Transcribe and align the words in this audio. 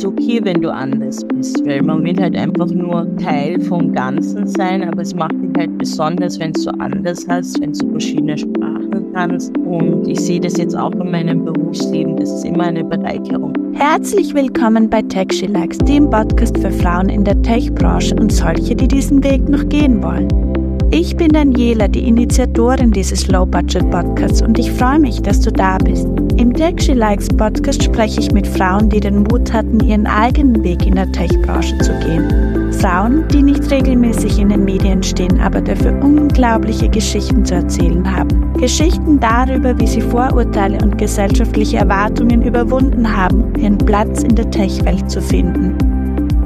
ist 0.00 0.06
okay, 0.06 0.40
wenn 0.42 0.62
du 0.62 0.72
anders 0.72 1.22
bist, 1.26 1.62
weil 1.66 1.82
man 1.82 2.02
will 2.02 2.16
halt 2.18 2.34
einfach 2.34 2.68
nur 2.68 3.06
Teil 3.18 3.60
vom 3.60 3.92
Ganzen 3.92 4.46
sein, 4.46 4.82
aber 4.82 5.02
es 5.02 5.14
macht 5.14 5.32
dich 5.32 5.50
halt 5.58 5.76
besonders, 5.76 6.40
wenn 6.40 6.52
du 6.52 6.70
anders 6.78 7.26
hast, 7.28 7.60
wenn 7.60 7.74
du 7.74 7.90
verschiedene 7.90 8.38
Sprachen 8.38 9.12
kannst. 9.12 9.54
Und 9.58 10.08
ich 10.08 10.18
sehe 10.18 10.40
das 10.40 10.56
jetzt 10.56 10.74
auch 10.74 10.92
in 10.92 11.10
meinem 11.10 11.44
Berufsleben, 11.44 12.16
das 12.16 12.32
ist 12.32 12.46
immer 12.46 12.64
eine 12.64 12.82
Bereicherung. 12.82 13.52
Herzlich 13.74 14.32
willkommen 14.32 14.88
bei 14.88 15.02
Tech 15.02 15.32
She 15.32 15.46
Likes, 15.46 15.76
dem 15.78 16.08
Podcast 16.08 16.56
für 16.56 16.70
Frauen 16.70 17.10
in 17.10 17.22
der 17.22 17.40
Tech-Branche 17.42 18.14
und 18.14 18.32
solche, 18.32 18.74
die 18.74 18.88
diesen 18.88 19.22
Weg 19.22 19.46
noch 19.50 19.68
gehen 19.68 20.02
wollen. 20.02 20.59
Ich 20.92 21.16
bin 21.16 21.28
Daniela, 21.28 21.86
die 21.86 22.08
Initiatorin 22.08 22.90
dieses 22.90 23.28
Low-Budget-Podcasts 23.28 24.42
und 24.42 24.58
ich 24.58 24.72
freue 24.72 24.98
mich, 24.98 25.22
dass 25.22 25.40
du 25.40 25.52
da 25.52 25.78
bist. 25.78 26.08
Im 26.36 26.52
Tech 26.52 26.80
She 26.80 26.94
Likes 26.94 27.28
Podcast 27.28 27.84
spreche 27.84 28.18
ich 28.18 28.32
mit 28.32 28.44
Frauen, 28.44 28.90
die 28.90 28.98
den 28.98 29.22
Mut 29.22 29.52
hatten, 29.52 29.78
ihren 29.78 30.08
eigenen 30.08 30.64
Weg 30.64 30.84
in 30.84 30.96
der 30.96 31.10
Tech-Branche 31.12 31.78
zu 31.78 31.92
gehen. 32.00 32.72
Frauen, 32.72 33.24
die 33.28 33.40
nicht 33.40 33.70
regelmäßig 33.70 34.40
in 34.40 34.48
den 34.48 34.64
Medien 34.64 35.00
stehen, 35.00 35.38
aber 35.40 35.60
dafür 35.60 35.92
unglaubliche 36.02 36.88
Geschichten 36.88 37.44
zu 37.44 37.54
erzählen 37.54 38.04
haben. 38.16 38.52
Geschichten 38.54 39.20
darüber, 39.20 39.78
wie 39.78 39.86
sie 39.86 40.00
Vorurteile 40.00 40.78
und 40.82 40.98
gesellschaftliche 40.98 41.76
Erwartungen 41.76 42.42
überwunden 42.42 43.16
haben, 43.16 43.54
ihren 43.54 43.78
Platz 43.78 44.24
in 44.24 44.34
der 44.34 44.50
Tech-Welt 44.50 45.08
zu 45.08 45.22
finden. 45.22 45.76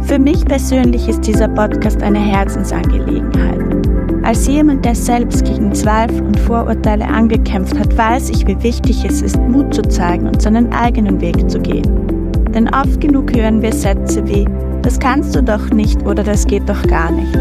Für 0.02 0.18
mich 0.18 0.44
persönlich 0.44 1.08
ist 1.08 1.26
dieser 1.26 1.48
Podcast 1.48 2.02
eine 2.02 2.18
Herzensangelegenheit. 2.18 3.83
Als 4.24 4.46
jemand, 4.46 4.86
der 4.86 4.94
selbst 4.94 5.44
gegen 5.44 5.74
Zweifel 5.74 6.22
und 6.22 6.40
Vorurteile 6.40 7.06
angekämpft 7.06 7.78
hat, 7.78 7.94
weiß 7.94 8.30
ich, 8.30 8.46
wie 8.46 8.60
wichtig 8.62 9.04
es 9.04 9.20
ist, 9.20 9.38
Mut 9.38 9.74
zu 9.74 9.82
zeigen 9.82 10.26
und 10.26 10.40
seinen 10.40 10.72
eigenen 10.72 11.20
Weg 11.20 11.50
zu 11.50 11.60
gehen. 11.60 11.84
Denn 12.54 12.72
oft 12.74 13.02
genug 13.02 13.36
hören 13.36 13.60
wir 13.60 13.72
Sätze 13.72 14.26
wie, 14.26 14.46
das 14.80 14.98
kannst 14.98 15.36
du 15.36 15.42
doch 15.42 15.68
nicht 15.70 16.06
oder 16.06 16.22
das 16.22 16.46
geht 16.46 16.66
doch 16.66 16.82
gar 16.84 17.10
nicht. 17.10 17.36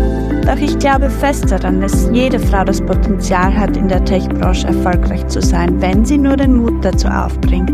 Doch 0.45 0.58
ich 0.58 0.78
glaube 0.78 1.09
fest 1.09 1.50
daran, 1.50 1.80
dass 1.80 2.09
jede 2.11 2.38
Frau 2.38 2.66
das 2.66 2.81
Potenzial 2.81 3.58
hat, 3.58 3.78
in 3.78 3.88
der 3.88 4.04
Tech-Branche 4.04 4.67
erfolgreich 4.67 5.26
zu 5.28 5.42
sein, 5.42 5.81
wenn 5.81 6.04
sie 6.04 6.17
nur 6.17 6.36
den 6.36 6.58
Mut 6.58 6.84
dazu 6.84 7.08
aufbringt. 7.08 7.72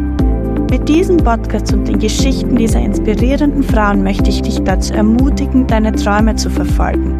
Mit 0.69 0.87
diesem 0.87 1.17
Podcast 1.17 1.73
und 1.73 1.87
den 1.87 1.97
Geschichten 1.97 2.55
dieser 2.55 2.80
inspirierenden 2.80 3.63
Frauen 3.63 4.03
möchte 4.03 4.30
ich 4.30 4.43
dich 4.43 4.61
dazu 4.61 4.93
ermutigen, 4.93 5.65
deine 5.65 5.93
Träume 5.93 6.35
zu 6.35 6.52
verfolgen 6.52 7.17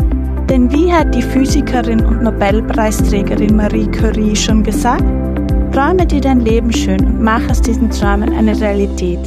denn 0.50 0.72
wie 0.72 0.92
hat 0.92 1.14
die 1.14 1.22
Physikerin 1.22 2.04
und 2.04 2.24
Nobelpreisträgerin 2.24 3.56
Marie 3.56 3.90
Curie 3.92 4.36
schon 4.36 4.64
gesagt? 4.64 5.04
Träume 5.72 6.08
dir 6.08 6.22
dein 6.22 6.40
Leben 6.40 6.74
schön 6.74 7.06
und 7.06 7.22
mach 7.22 7.48
aus 7.50 7.62
diesen 7.62 7.92
Träumen 7.92 8.34
eine 8.34 8.60
Realität. 8.60 9.20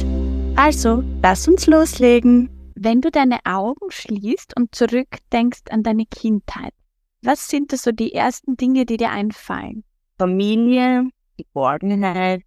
Also, 0.57 1.01
lass 1.21 1.47
uns 1.47 1.65
loslegen. 1.67 2.49
Wenn 2.75 2.99
du 2.99 3.09
deine 3.09 3.39
Augen 3.45 3.89
schließt 3.89 4.57
und 4.57 4.75
zurückdenkst 4.75 5.63
an 5.69 5.83
deine 5.83 6.05
Kindheit, 6.05 6.73
was 7.21 7.47
sind 7.47 7.71
da 7.71 7.77
so 7.77 7.93
die 7.93 8.13
ersten 8.13 8.57
Dinge, 8.57 8.85
die 8.85 8.97
dir 8.97 9.11
einfallen? 9.11 9.85
Familie, 10.17 11.07
Geborgenheit, 11.37 12.41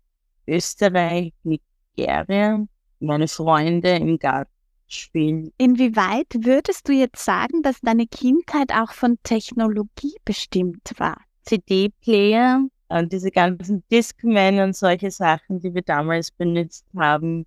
Österreich, 0.47 1.33
Nigeria, 1.45 2.63
meine 3.01 3.29
Freunde 3.29 3.97
im 3.97 4.19
Garten 4.19 4.56
spielen. 4.89 5.53
Inwieweit 5.59 6.27
würdest 6.35 6.89
du 6.89 6.93
jetzt 6.93 7.25
sagen, 7.25 7.63
dass 7.63 7.81
deine 7.81 8.07
Kindheit 8.07 8.73
auch 8.73 8.93
von 8.93 9.19
Technologie 9.23 10.17
bestimmt 10.25 10.93
war? 10.99 11.21
CD-Player 11.43 12.67
und 12.89 13.13
diese 13.13 13.31
ganzen 13.31 13.85
Discmen 13.91 14.61
und 14.61 14.77
solche 14.77 15.11
Sachen, 15.11 15.61
die 15.61 15.75
wir 15.75 15.83
damals 15.83 16.31
benutzt 16.31 16.85
haben, 16.97 17.47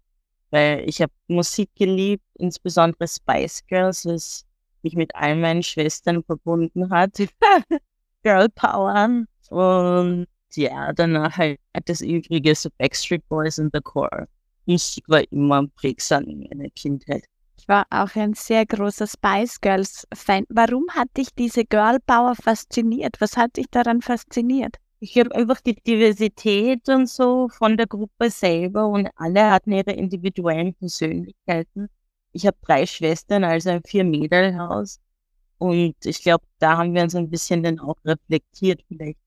weil 0.52 0.84
ich 0.88 1.02
habe 1.02 1.14
Musik 1.28 1.70
geliebt, 1.76 2.24
insbesondere 2.36 3.08
Spice 3.08 3.66
Girls, 3.68 4.06
was 4.06 4.46
mich 4.82 4.96
mit 4.96 5.14
all 5.16 5.36
meinen 5.36 5.64
Schwestern 5.64 6.24
verbunden 6.24 6.90
hat. 6.90 7.18
Girl 8.24 8.50
Power 8.50 9.26
und 9.50 10.28
ja, 10.56 10.92
danach 10.94 11.38
halt 11.38 11.60
das 11.86 12.02
Übrige, 12.02 12.56
so 12.56 12.70
Backstreet 12.78 13.28
Boys 13.30 13.60
und 13.60 13.70
The 13.74 13.82
Core. 13.82 14.28
Musik 14.66 15.08
war 15.08 15.24
immer 15.32 15.68
prägsam 15.68 16.24
in 16.26 16.48
meiner 16.50 16.70
Kindheit. 16.72 17.26
War 17.70 17.86
auch 17.92 18.16
ein 18.16 18.34
sehr 18.34 18.66
großer 18.66 19.06
Spice 19.06 19.62
Girls 19.62 20.08
Fan. 20.12 20.44
Warum 20.50 20.88
hat 20.90 21.16
dich 21.16 21.36
diese 21.36 21.66
Girl 21.66 22.00
Power 22.04 22.34
fasziniert? 22.34 23.22
Was 23.22 23.38
hat 23.38 23.58
dich 23.58 23.68
daran 23.70 24.02
fasziniert? 24.02 24.78
Ich 25.00 25.16
habe 25.20 25.36
einfach 25.36 25.62
die 25.62 25.76
Diversität 25.76 26.90
und 26.90 27.08
so 27.08 27.48
von 27.48 27.78
der 27.78 27.86
Gruppe 27.86 28.32
selber 28.32 28.88
und 28.88 29.10
alle 29.16 29.52
hatten 29.52 29.72
ihre 29.72 29.92
individuellen 29.92 30.74
Persönlichkeiten. 30.74 31.90
Ich 32.32 32.48
habe 32.48 32.58
drei 32.64 32.88
Schwestern, 32.88 33.44
also 33.44 33.70
ein 33.70 33.84
Vier-Mädel-Haus. 33.86 35.00
Und 35.60 35.96
ich 36.04 36.24
glaube, 36.24 36.46
da 36.58 36.76
haben 36.76 36.96
wir 36.96 37.04
uns 37.04 37.14
ein 37.14 37.30
bisschen 37.30 37.62
dann 37.62 37.80
auch 37.80 37.98
reflektiert 38.04 38.82
vielleicht 38.88 39.20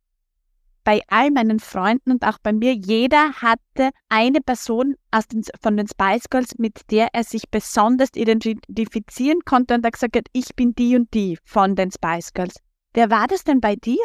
bei 0.85 1.01
all 1.09 1.31
meinen 1.31 1.61
Freunden 1.61 2.13
und 2.13 2.25
auch 2.25 2.39
bei 2.43 2.53
mir, 2.53 2.75
jeder 2.75 3.33
hatte 3.35 3.91
eine 4.09 4.41
Person 4.41 4.95
aus 5.11 5.27
den, 5.29 5.43
von 5.61 5.77
den 5.77 5.87
Spice 5.89 6.29
Girls, 6.31 6.59
mit 6.59 6.91
der 6.91 7.09
er 7.13 7.25
sich 7.25 7.51
besonders 7.51 8.11
identifizieren 8.15 9.41
konnte 9.45 9.75
und 9.75 9.85
er 9.85 9.91
gesagt 9.91 10.17
hat, 10.17 10.27
ich 10.33 10.55
bin 10.57 10.75
die 10.75 10.97
und 10.97 11.13
die 11.15 11.39
von 11.45 11.77
den 11.77 11.91
Spice 11.91 12.33
Girls. 12.33 12.57
Wer 12.95 13.11
war 13.11 13.27
das 13.27 13.45
denn 13.45 13.61
bei 13.61 13.77
dir? 13.77 14.03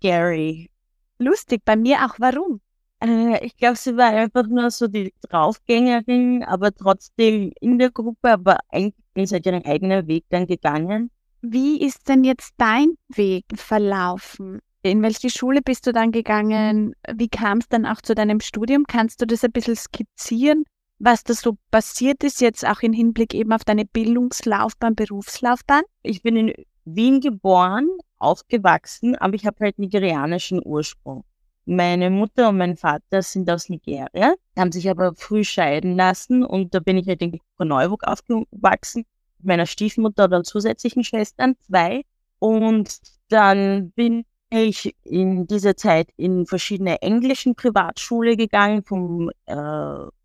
Gary. 0.00 0.70
Lustig, 1.18 1.62
bei 1.64 1.76
mir 1.76 2.04
auch. 2.04 2.16
Warum? 2.18 2.60
Äh, 3.02 3.44
ich 3.44 3.56
glaube, 3.56 3.76
sie 3.76 3.96
war 3.96 4.08
einfach 4.08 4.46
nur 4.46 4.70
so 4.70 4.86
die 4.86 5.12
Draufgängerin, 5.28 6.44
aber 6.44 6.74
trotzdem 6.74 7.52
in 7.60 7.78
der 7.78 7.90
Gruppe, 7.90 8.32
aber 8.32 8.58
eigentlich 8.70 8.94
ist 9.14 9.30
sie 9.30 9.38
ihren 9.38 9.64
eigenen 9.64 10.06
Weg 10.06 10.24
dann 10.28 10.46
gegangen. 10.46 11.10
Wie 11.40 11.80
ist 11.80 12.08
denn 12.08 12.24
jetzt 12.24 12.54
dein 12.56 12.96
Weg 13.08 13.44
verlaufen? 13.54 14.60
In 14.86 15.02
welche 15.02 15.30
Schule 15.30 15.62
bist 15.62 15.84
du 15.88 15.92
dann 15.92 16.12
gegangen? 16.12 16.94
Wie 17.12 17.28
kam 17.28 17.58
es 17.58 17.68
dann 17.68 17.86
auch 17.86 18.00
zu 18.00 18.14
deinem 18.14 18.38
Studium? 18.38 18.84
Kannst 18.86 19.20
du 19.20 19.26
das 19.26 19.42
ein 19.42 19.50
bisschen 19.50 19.74
skizzieren, 19.74 20.62
was 21.00 21.24
da 21.24 21.34
so 21.34 21.58
passiert 21.72 22.22
ist, 22.22 22.40
jetzt 22.40 22.64
auch 22.64 22.82
im 22.82 22.92
Hinblick 22.92 23.34
eben 23.34 23.52
auf 23.52 23.64
deine 23.64 23.84
Bildungslaufbahn, 23.84 24.94
Berufslaufbahn? 24.94 25.82
Ich 26.04 26.22
bin 26.22 26.36
in 26.36 26.54
Wien 26.84 27.20
geboren, 27.20 27.88
aufgewachsen, 28.18 29.16
aber 29.16 29.34
ich 29.34 29.44
habe 29.44 29.56
halt 29.58 29.76
nigerianischen 29.80 30.60
Ursprung. 30.64 31.24
Meine 31.64 32.08
Mutter 32.08 32.50
und 32.50 32.58
mein 32.58 32.76
Vater 32.76 33.22
sind 33.22 33.50
aus 33.50 33.68
Nigeria, 33.68 34.34
haben 34.56 34.70
sich 34.70 34.88
aber 34.88 35.16
früh 35.16 35.42
scheiden 35.42 35.96
lassen 35.96 36.44
und 36.44 36.76
da 36.76 36.78
bin 36.78 36.96
ich 36.96 37.08
halt 37.08 37.22
in 37.22 37.40
Neuburg 37.58 38.04
aufgewachsen. 38.06 39.04
Mit 39.38 39.46
meiner 39.48 39.66
Stiefmutter 39.66 40.30
und 40.30 40.46
zusätzlichen 40.46 41.02
Schwestern, 41.02 41.56
zwei. 41.66 42.02
Und 42.38 43.00
dann 43.30 43.90
bin 43.90 44.24
ich 44.50 44.94
in 45.04 45.46
dieser 45.46 45.76
Zeit 45.76 46.08
in 46.16 46.46
verschiedene 46.46 47.02
englischen 47.02 47.54
Privatschule 47.54 48.36
gegangen, 48.36 48.82
vom, 48.84 49.30
äh, 49.46 49.54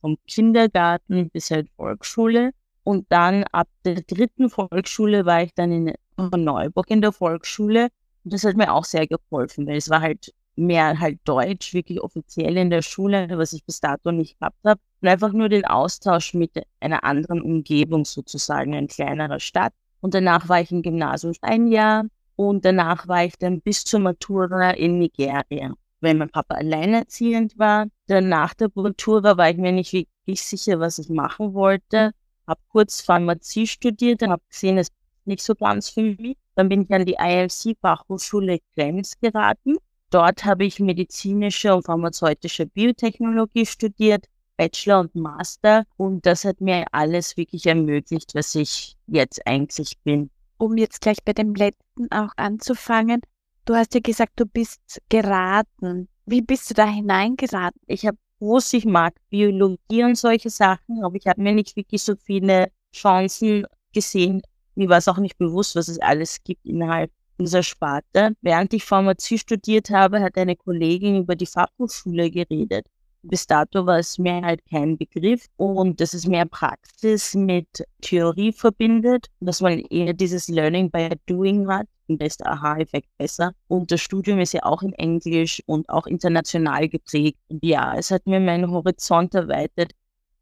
vom 0.01 0.17
Kindergarten 0.27 1.29
bis 1.29 1.51
halt 1.51 1.69
Volksschule. 1.75 2.51
Und 2.83 3.05
dann 3.09 3.43
ab 3.51 3.67
der 3.85 4.01
dritten 4.01 4.49
Volksschule 4.49 5.25
war 5.25 5.43
ich 5.43 5.53
dann 5.53 5.71
in 5.71 5.93
Neuburg 6.17 6.89
in 6.89 7.01
der 7.01 7.11
Volksschule. 7.11 7.89
Und 8.23 8.33
das 8.33 8.43
hat 8.43 8.55
mir 8.55 8.73
auch 8.73 8.85
sehr 8.85 9.07
geholfen, 9.07 9.67
weil 9.67 9.77
es 9.77 9.89
war 9.89 10.01
halt 10.01 10.33
mehr 10.55 10.99
halt 10.99 11.19
Deutsch, 11.23 11.73
wirklich 11.73 12.01
offiziell 12.01 12.57
in 12.57 12.69
der 12.69 12.81
Schule, 12.81 13.27
was 13.37 13.53
ich 13.53 13.65
bis 13.65 13.79
dato 13.79 14.11
nicht 14.11 14.39
gehabt 14.39 14.57
habe. 14.63 14.79
Und 15.01 15.07
einfach 15.07 15.31
nur 15.31 15.49
den 15.49 15.65
Austausch 15.65 16.33
mit 16.33 16.51
einer 16.79 17.03
anderen 17.03 17.41
Umgebung 17.41 18.05
sozusagen, 18.05 18.75
ein 18.75 18.87
kleinerer 18.87 19.39
Stadt. 19.39 19.73
Und 20.01 20.13
danach 20.13 20.49
war 20.49 20.61
ich 20.61 20.71
im 20.71 20.81
Gymnasium 20.81 21.33
ein 21.41 21.67
Jahr 21.67 22.05
und 22.49 22.65
danach 22.65 23.07
war 23.07 23.23
ich 23.25 23.37
dann 23.37 23.61
bis 23.61 23.83
zur 23.83 23.99
Matura 23.99 24.71
in 24.71 24.97
Nigeria. 24.97 25.73
Weil 25.99 26.15
mein 26.15 26.29
Papa 26.29 26.55
alleinerziehend 26.55 27.59
war. 27.59 27.85
Dann 28.07 28.29
nach 28.29 28.55
der 28.55 28.69
Matura 28.73 29.37
war 29.37 29.51
ich 29.51 29.57
mir 29.57 29.71
nicht 29.71 29.93
wirklich 29.93 30.41
sicher, 30.41 30.79
was 30.79 30.97
ich 30.97 31.09
machen 31.09 31.53
wollte. 31.53 32.11
Hab 32.47 32.57
kurz 32.69 33.01
Pharmazie 33.01 33.67
studiert, 33.67 34.23
dann 34.23 34.31
habe 34.31 34.41
gesehen, 34.49 34.79
es 34.79 34.87
ist 34.87 34.95
nicht 35.25 35.43
so 35.43 35.53
ganz 35.53 35.89
für 35.89 36.01
mich. 36.01 36.35
Dann 36.55 36.67
bin 36.67 36.81
ich 36.81 36.91
an 36.91 37.05
die 37.05 37.17
ILC 37.19 37.77
Fachhochschule 37.79 38.57
Krems 38.73 39.19
geraten. 39.21 39.75
Dort 40.09 40.43
habe 40.43 40.65
ich 40.65 40.79
medizinische 40.79 41.75
und 41.75 41.85
pharmazeutische 41.85 42.65
Biotechnologie 42.65 43.67
studiert, 43.67 44.25
Bachelor 44.57 45.01
und 45.01 45.13
Master. 45.13 45.83
Und 45.95 46.25
das 46.25 46.43
hat 46.43 46.59
mir 46.59 46.85
alles 46.91 47.37
wirklich 47.37 47.67
ermöglicht, 47.67 48.33
was 48.33 48.55
ich 48.55 48.95
jetzt 49.05 49.45
eigentlich 49.45 49.99
bin 50.03 50.31
um 50.61 50.77
jetzt 50.77 51.01
gleich 51.01 51.17
bei 51.25 51.33
dem 51.33 51.55
letzten 51.55 52.11
auch 52.11 52.31
anzufangen, 52.35 53.21
du 53.65 53.73
hast 53.73 53.95
ja 53.95 53.99
gesagt, 53.99 54.33
du 54.35 54.45
bist 54.45 55.01
geraten. 55.09 56.07
Wie 56.27 56.41
bist 56.41 56.69
du 56.69 56.75
da 56.75 56.85
hineingeraten? 56.85 57.81
Ich 57.87 58.05
habe 58.05 58.17
gewusst, 58.39 58.73
ich 58.75 58.85
mag 58.85 59.15
Biologie 59.31 60.03
und 60.03 60.17
solche 60.17 60.51
Sachen, 60.51 61.03
aber 61.03 61.15
ich 61.15 61.25
habe 61.25 61.41
mir 61.41 61.53
nicht 61.53 61.75
wirklich 61.75 62.03
so 62.03 62.15
viele 62.15 62.71
Chancen 62.93 63.65
gesehen. 63.91 64.43
Mir 64.75 64.87
war 64.87 64.99
es 64.99 65.07
auch 65.07 65.17
nicht 65.17 65.39
bewusst, 65.39 65.75
was 65.75 65.87
es 65.87 65.99
alles 65.99 66.43
gibt 66.43 66.63
innerhalb 66.63 67.11
dieser 67.39 67.63
Sparte. 67.63 68.35
Während 68.41 68.71
ich 68.73 68.85
Pharmazie 68.85 69.39
studiert 69.39 69.89
habe, 69.89 70.21
hat 70.21 70.37
eine 70.37 70.55
Kollegin 70.55 71.17
über 71.17 71.35
die 71.35 71.47
Fachhochschule 71.47 72.29
geredet. 72.29 72.85
Bis 73.23 73.45
dato 73.45 73.85
war 73.85 73.99
es 73.99 74.17
mir 74.17 74.41
halt 74.41 74.61
kein 74.69 74.97
Begriff 74.97 75.45
und 75.57 76.01
dass 76.01 76.13
es 76.13 76.25
mehr 76.25 76.45
Praxis 76.45 77.35
mit 77.35 77.85
Theorie 78.01 78.51
verbindet, 78.51 79.27
dass 79.39 79.61
man 79.61 79.79
eher 79.89 80.13
dieses 80.13 80.47
Learning 80.47 80.89
by 80.89 81.09
Doing 81.27 81.67
hat. 81.67 81.87
Und 82.07 82.21
da 82.21 82.25
ist 82.25 82.39
der 82.39 82.51
Aha-Effekt 82.51 83.07
besser. 83.17 83.53
Und 83.67 83.91
das 83.91 84.01
Studium 84.01 84.39
ist 84.39 84.53
ja 84.53 84.63
auch 84.63 84.81
in 84.81 84.93
Englisch 84.93 85.61
und 85.65 85.87
auch 85.89 86.07
international 86.07 86.89
geprägt. 86.89 87.37
Und 87.49 87.63
ja, 87.63 87.95
es 87.95 88.11
hat 88.11 88.25
mir 88.25 88.39
meinen 88.39 88.69
Horizont 88.71 89.35
erweitert. 89.35 89.91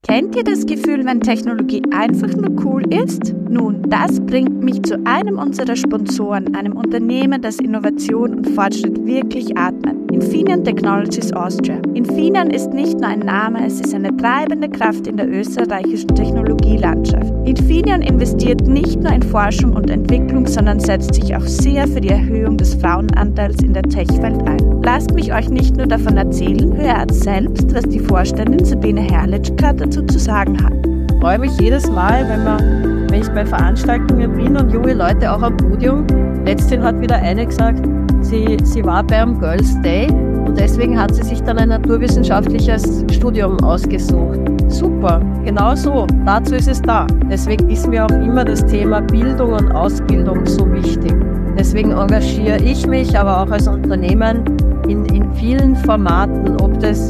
Kennt 0.04 0.36
ihr 0.36 0.46
das 0.46 0.66
Gefühl, 0.66 1.06
wenn 1.06 1.20
Technologie 1.20 1.84
einfach 1.92 2.34
nur 2.34 2.66
cool 2.66 2.94
ist? 2.94 3.34
Nun, 3.50 3.82
das 3.90 4.20
bringt 4.20 4.64
mich 4.64 4.84
zu 4.84 4.96
einem 5.06 5.40
unserer 5.40 5.76
Sponsoren, 5.76 6.54
einem 6.56 6.78
Unternehmen, 6.78 7.42
das 7.42 7.58
Innovation 7.58 8.36
und 8.36 8.50
Fortschritt 8.50 9.04
wirklich 9.08 9.58
atmet. 9.58 9.96
Infineon 10.12 10.64
Technologies 10.64 11.34
Austria. 11.34 11.82
Infineon 11.96 12.52
ist 12.52 12.72
nicht 12.74 13.00
nur 13.00 13.10
ein 13.10 13.22
Name, 13.22 13.66
es 13.66 13.82
ist 13.82 13.96
eine 13.96 14.16
treibende 14.18 14.70
Kraft 14.70 15.08
in 15.08 15.18
der 15.18 15.28
österreichischen 15.28 16.10
Technologielandschaft. 16.10 17.34
Infineon 17.46 18.04
investiert 18.04 18.68
nicht 18.68 19.02
nur 19.02 19.12
in 19.12 19.24
Forschung 19.24 19.74
und 19.74 19.90
Entwicklung, 19.90 20.46
sondern 20.46 20.80
setzt 20.80 21.16
sich 21.16 21.36
auch 21.36 21.46
sehr 21.46 21.88
für 21.88 22.02
die 22.02 22.10
Erhöhung 22.10 22.56
des 22.58 22.76
Frauenanteils 22.76 23.64
in 23.64 23.74
der 23.74 23.84
Tech-Welt 23.84 24.48
ein. 24.48 24.82
Lasst 24.84 25.16
mich 25.16 25.34
euch 25.34 25.50
nicht 25.50 25.76
nur 25.76 25.88
davon 25.88 26.18
erzählen, 26.18 26.72
hört 26.78 27.12
selbst, 27.14 27.74
was 27.74 27.84
die 27.86 28.00
Vorständin 28.00 28.64
Sabine 28.64 29.02
Herrlich 29.02 29.56
gerade 29.56 29.86
dazu 29.86 30.04
zu 30.04 30.20
sagen 30.20 30.64
hat. 30.64 30.74
Ich 31.12 31.20
freue 31.20 31.40
mich 31.40 31.60
jedes 31.60 31.90
Mal, 31.92 32.28
wenn, 32.30 32.44
man, 32.44 32.99
ich 33.20 33.30
bei 33.30 33.46
Veranstaltungen 33.46 34.34
bin 34.34 34.58
und 34.58 34.72
junge 34.72 34.94
Leute 34.94 35.32
auch 35.32 35.42
am 35.42 35.56
Podium. 35.58 36.06
Letztens 36.46 36.84
hat 36.84 37.00
wieder 37.02 37.16
eine 37.16 37.46
gesagt, 37.46 37.88
sie, 38.22 38.58
sie 38.64 38.84
war 38.84 39.04
beim 39.04 39.40
Girls 39.40 39.80
Day 39.82 40.08
und 40.46 40.58
deswegen 40.58 41.00
hat 41.00 41.14
sie 41.14 41.24
sich 41.24 41.42
dann 41.44 41.58
ein 41.58 41.70
naturwissenschaftliches 41.70 43.06
Studium 43.12 43.60
ausgesucht. 43.64 44.40
Super, 44.68 45.22
genau 45.44 45.76
so, 45.76 46.08
dazu 46.26 46.56
ist 46.56 46.68
es 46.68 46.82
da. 46.82 47.08
Deswegen 47.30 47.70
ist 47.70 47.88
mir 47.88 48.06
auch 48.06 48.12
immer 48.12 48.46
das 48.46 48.66
Thema 48.66 49.02
Bildung 49.02 49.54
und 49.54 49.72
Ausbildung 49.72 50.46
so 50.46 50.72
wichtig. 50.72 51.14
Deswegen 51.58 51.92
engagiere 51.92 52.58
ich 52.64 52.88
mich, 52.88 53.18
aber 53.18 53.42
auch 53.42 53.52
als 53.52 53.68
Unternehmen 53.68 54.44
in, 54.88 55.06
in 55.06 55.32
vielen 55.34 55.76
Formaten, 55.76 56.56
ob 56.62 56.80
das 56.80 57.08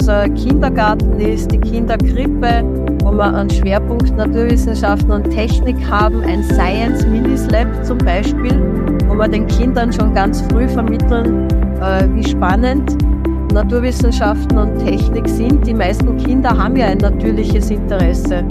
unser 0.00 0.30
Kindergarten 0.30 1.20
ist, 1.20 1.52
die 1.52 1.58
Kinderkrippe, 1.58 2.64
wo 3.04 3.12
wir 3.12 3.34
einen 3.34 3.50
Schwerpunkt 3.50 4.16
Naturwissenschaften 4.16 5.10
und 5.10 5.28
Technik 5.28 5.76
haben, 5.90 6.22
ein 6.22 6.42
Science 6.42 7.06
Minis 7.06 7.50
Lab 7.50 7.68
zum 7.84 7.98
Beispiel, 7.98 8.58
wo 9.08 9.14
wir 9.14 9.28
den 9.28 9.46
Kindern 9.46 9.92
schon 9.92 10.14
ganz 10.14 10.40
früh 10.50 10.66
vermitteln, 10.66 11.46
äh, 11.82 12.08
wie 12.14 12.26
spannend 12.26 12.96
Naturwissenschaften 13.52 14.56
und 14.56 14.78
Technik 14.78 15.28
sind. 15.28 15.66
Die 15.66 15.74
meisten 15.74 16.16
Kinder 16.16 16.48
haben 16.48 16.76
ja 16.76 16.86
ein 16.86 16.98
natürliches 16.98 17.70
Interesse. 17.70 18.42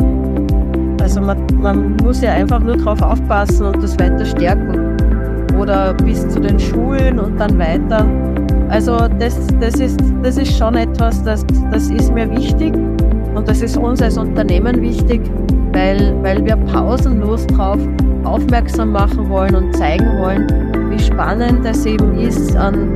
Also 1.01 1.19
man, 1.19 1.47
man 1.59 1.95
muss 1.95 2.21
ja 2.21 2.33
einfach 2.33 2.59
nur 2.59 2.77
darauf 2.77 3.01
aufpassen 3.01 3.65
und 3.65 3.81
das 3.81 3.97
weiter 3.97 4.23
stärken. 4.23 4.97
Oder 5.57 5.95
bis 5.95 6.29
zu 6.29 6.39
den 6.39 6.59
Schulen 6.59 7.17
und 7.17 7.39
dann 7.39 7.57
weiter. 7.57 8.05
Also 8.69 8.98
das, 9.19 9.36
das, 9.60 9.80
ist, 9.80 10.00
das 10.21 10.38
ist 10.38 10.57
schon 10.57 10.75
etwas, 10.75 11.24
das, 11.24 11.45
das 11.71 11.89
ist 11.89 12.13
mir 12.13 12.30
wichtig 12.30 12.74
und 13.36 13.48
das 13.48 13.62
ist 13.62 13.77
uns 13.77 14.01
als 14.01 14.18
Unternehmen 14.18 14.81
wichtig, 14.81 15.21
weil, 15.74 16.16
weil 16.21 16.45
wir 16.45 16.56
pausenlos 16.56 17.48
darauf 17.48 17.80
aufmerksam 18.24 18.92
machen 18.92 19.30
wollen 19.30 19.56
und 19.56 19.75
zeigen 19.75 20.06
wollen, 20.19 20.48
wie 20.92 21.00
spannend 21.00 21.66
es 21.66 21.86
eben 21.86 22.18
ist, 22.19 22.56
an 22.56 22.95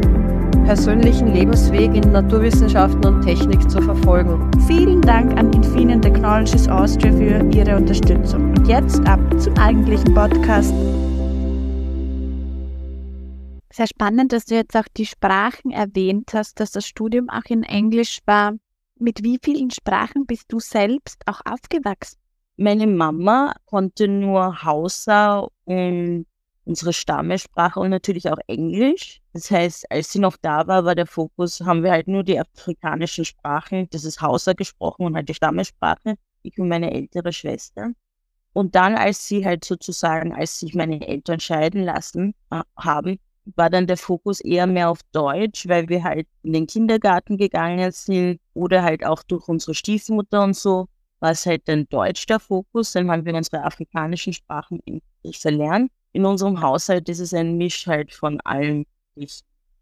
persönlichen 0.66 1.34
Lebensweg 1.34 1.94
in 1.96 2.12
Naturwissenschaften 2.12 3.06
und 3.06 3.22
Technik 3.22 3.70
zu 3.70 3.81
verfolgen. 3.81 4.50
Vielen 4.68 5.02
Dank 5.02 5.38
an 5.38 5.52
Infineon 5.54 6.02
Technologies 6.02 6.68
Austria 6.70 7.12
für 7.12 7.46
Ihre 7.56 7.78
Unterstützung. 7.78 8.52
Und 8.52 8.68
jetzt 8.68 9.06
ab 9.08 9.20
zum 9.40 9.54
eigentlichen 9.58 10.14
Podcast. 10.14 10.74
Sehr 13.75 13.88
spannend, 13.88 14.31
dass 14.31 14.46
du 14.46 14.54
jetzt 14.54 14.78
auch 14.78 14.88
die 14.96 15.08
Sprachen 15.08 15.72
erwähnt 15.72 16.36
hast, 16.36 16.60
dass 16.60 16.70
das 16.70 16.86
Studium 16.86 17.28
auch 17.31 17.46
in 17.50 17.64
Englisch 17.64 18.20
war. 18.28 18.54
Mit 19.00 19.24
wie 19.24 19.40
vielen 19.42 19.72
Sprachen 19.72 20.28
bist 20.28 20.46
du 20.50 20.60
selbst 20.60 21.24
auch 21.25 21.42
aufgewachsen? 21.44 22.20
Meine 22.56 22.86
Mama 22.86 23.56
konnte 23.66 24.08
nur 24.08 24.62
Hausa 24.62 25.48
und 25.66 26.28
unsere 26.66 26.94
Stammesprache 26.94 27.80
und 27.80 27.90
natürlich 27.90 28.30
auch 28.30 28.38
Englisch. 28.46 29.22
Das 29.34 29.50
heißt, 29.50 29.92
als 29.92 30.12
sie 30.12 30.20
noch 30.20 30.38
da 30.40 30.68
war, 30.68 30.86
war 30.86 30.94
der 30.94 31.08
Fokus, 31.08 31.60
haben 31.62 31.81
wir 31.81 31.90
halt 31.90 32.08
nur 32.08 32.24
die 32.24 32.40
afrikanischen 32.40 33.25
Sprachen, 33.25 33.90
das 33.90 34.04
ist 34.06 34.22
Hausa 34.22 34.54
gesprochen 34.54 35.08
und 35.08 35.16
halt 35.16 35.30
die 35.30 35.34
Stammesprache, 35.34 36.14
ich 36.44 36.60
und 36.60 36.68
meine 36.68 36.94
ältere 36.94 37.34
Schwester. 37.34 37.90
Und 38.54 38.75
dann, 38.75 38.94
als 38.94 39.28
sie 39.28 39.44
halt 39.44 39.66
sozusagen, 39.66 40.31
als 40.31 40.60
sich 40.60 40.75
meine 40.75 41.02
Eltern 41.08 41.40
scheiden 41.40 41.84
lassen 41.84 42.36
haben, 42.78 43.18
war 43.56 43.69
dann 43.69 43.88
der 43.88 43.98
Fokus 43.98 44.40
eher 44.40 44.68
mehr 44.68 44.90
auf 44.90 45.00
Deutsch, 45.12 45.68
weil 45.68 45.90
wir 45.90 46.04
halt 46.04 46.28
in 46.44 46.54
den 46.54 46.68
Kindergarten 46.68 47.38
gegangen 47.38 47.92
sind 47.92 48.40
oder 48.54 48.84
halt 48.84 49.06
auch 49.06 49.24
durch 49.24 49.48
unsere 49.48 49.74
Stiefmutter 49.74 50.44
und 50.44 50.56
so 50.56 50.88
war 51.19 51.31
es 51.31 51.45
halt 51.45 51.68
dann 51.68 51.88
Deutsch 51.90 52.25
der 52.25 52.40
Fokus. 52.40 52.92
Dann 52.92 53.10
haben 53.10 53.25
wir 53.25 53.34
unsere 53.34 53.63
afrikanischen 53.63 54.34
Sprachen 54.34 54.80
endlich 54.86 55.40
verlernt. 55.40 55.92
In 56.12 56.25
unserem 56.25 56.62
Haushalt 56.62 57.07
ist 57.10 57.19
es 57.19 57.34
ein 57.34 57.57
Misch 57.57 57.88
halt 57.88 58.13
von 58.13 58.40
allem. 58.42 58.86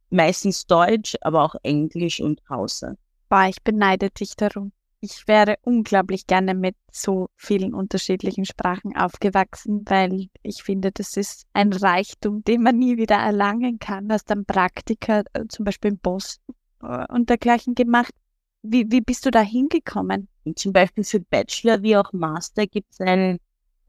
Meistens 0.10 0.66
Deutsch, 0.66 1.16
aber 1.22 1.44
auch 1.44 1.56
Englisch 1.64 2.20
und 2.20 2.42
Hausa. 2.50 2.96
Boah, 3.30 3.48
ich 3.48 3.62
beneide 3.64 4.10
dich 4.10 4.36
darum 4.36 4.72
ich 5.02 5.28
wäre 5.28 5.56
unglaublich 5.64 6.28
gerne 6.28 6.54
mit 6.54 6.76
so 6.92 7.28
vielen 7.36 7.74
unterschiedlichen 7.74 8.46
Sprachen 8.46 8.96
aufgewachsen, 8.96 9.82
weil 9.86 10.30
ich 10.44 10.62
finde, 10.62 10.92
das 10.92 11.18
ist 11.18 11.48
ein 11.54 11.74
Reichtum, 11.74 12.44
den 12.44 12.62
man 12.62 12.78
nie 12.78 12.98
wieder 12.98 13.16
erlangen 13.16 13.80
kann. 13.80 14.08
Du 14.08 14.14
hast 14.14 14.30
dann 14.30 14.46
Praktika 14.46 15.24
äh, 15.34 15.46
zum 15.50 15.66
Beispiel 15.66 15.92
in 15.92 15.98
Boston 15.98 16.56
äh, 16.84 17.06
und 17.12 17.30
dergleichen 17.30 17.74
gemacht. 17.74 18.14
Wie, 18.62 18.92
wie 18.92 19.02
bist 19.02 19.26
du 19.26 19.32
da 19.32 19.42
hingekommen? 19.42 20.28
Zum 20.56 20.72
Beispiel 20.72 21.04
für 21.04 21.20
Bachelor 21.20 21.82
wie 21.82 21.98
auch 21.98 22.14
Master 22.14 22.68
gibt 22.68 22.92
es 22.92 23.00
ein 23.00 23.40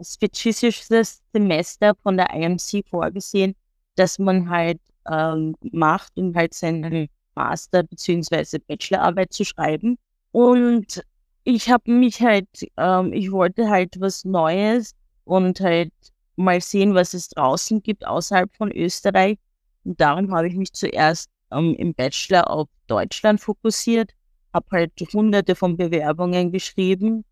spezifisches 0.03 1.23
Semester 1.35 1.95
von 2.03 2.17
der 2.17 2.31
IMC 2.31 2.87
vorgesehen, 2.89 3.55
das 3.97 4.19
man 4.19 4.49
halt 4.49 4.81
ähm, 5.11 5.55
macht, 5.61 6.13
um 6.17 6.35
halt 6.35 6.55
seine 6.55 7.09
Master- 7.35 7.83
bzw. 7.83 8.59
Bachelorarbeit 8.67 9.33
zu 9.35 9.45
schreiben. 9.45 9.99
Und 10.33 11.03
ich 11.45 11.71
habe 11.71 11.91
mich 11.93 12.21
halt, 12.23 12.49
ähm, 12.77 13.13
ich 13.13 13.31
wollte 13.31 13.69
halt 13.69 14.01
was 14.01 14.25
Neues 14.25 14.95
und 15.25 15.61
halt 15.61 15.93
mal 16.37 16.61
sehen, 16.61 16.95
was 16.95 17.15
es 17.15 17.29
draußen 17.29 17.83
gibt 17.83 18.07
außerhalb 18.07 18.55
von 18.57 18.73
Österreich. 18.73 19.39
Und 19.85 20.01
darum 20.01 20.33
habe 20.35 20.49
ich 20.49 20.55
mich 20.55 20.73
zuerst 20.73 21.31
ähm, 21.51 21.75
im 21.79 21.95
Bachelor 21.95 22.51
auf 22.51 22.69
Deutschland 22.87 23.41
fokussiert, 23.41 24.13
habe 24.53 24.67
halt 24.73 24.93
hunderte 25.13 25.55
von 25.55 25.77
Bewerbungen 25.77 26.53
geschrieben 26.53 27.25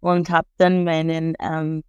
und 0.00 0.30
habe 0.30 0.48
dann 0.56 0.84
meinen, 0.84 1.34
ähm, 1.40 1.84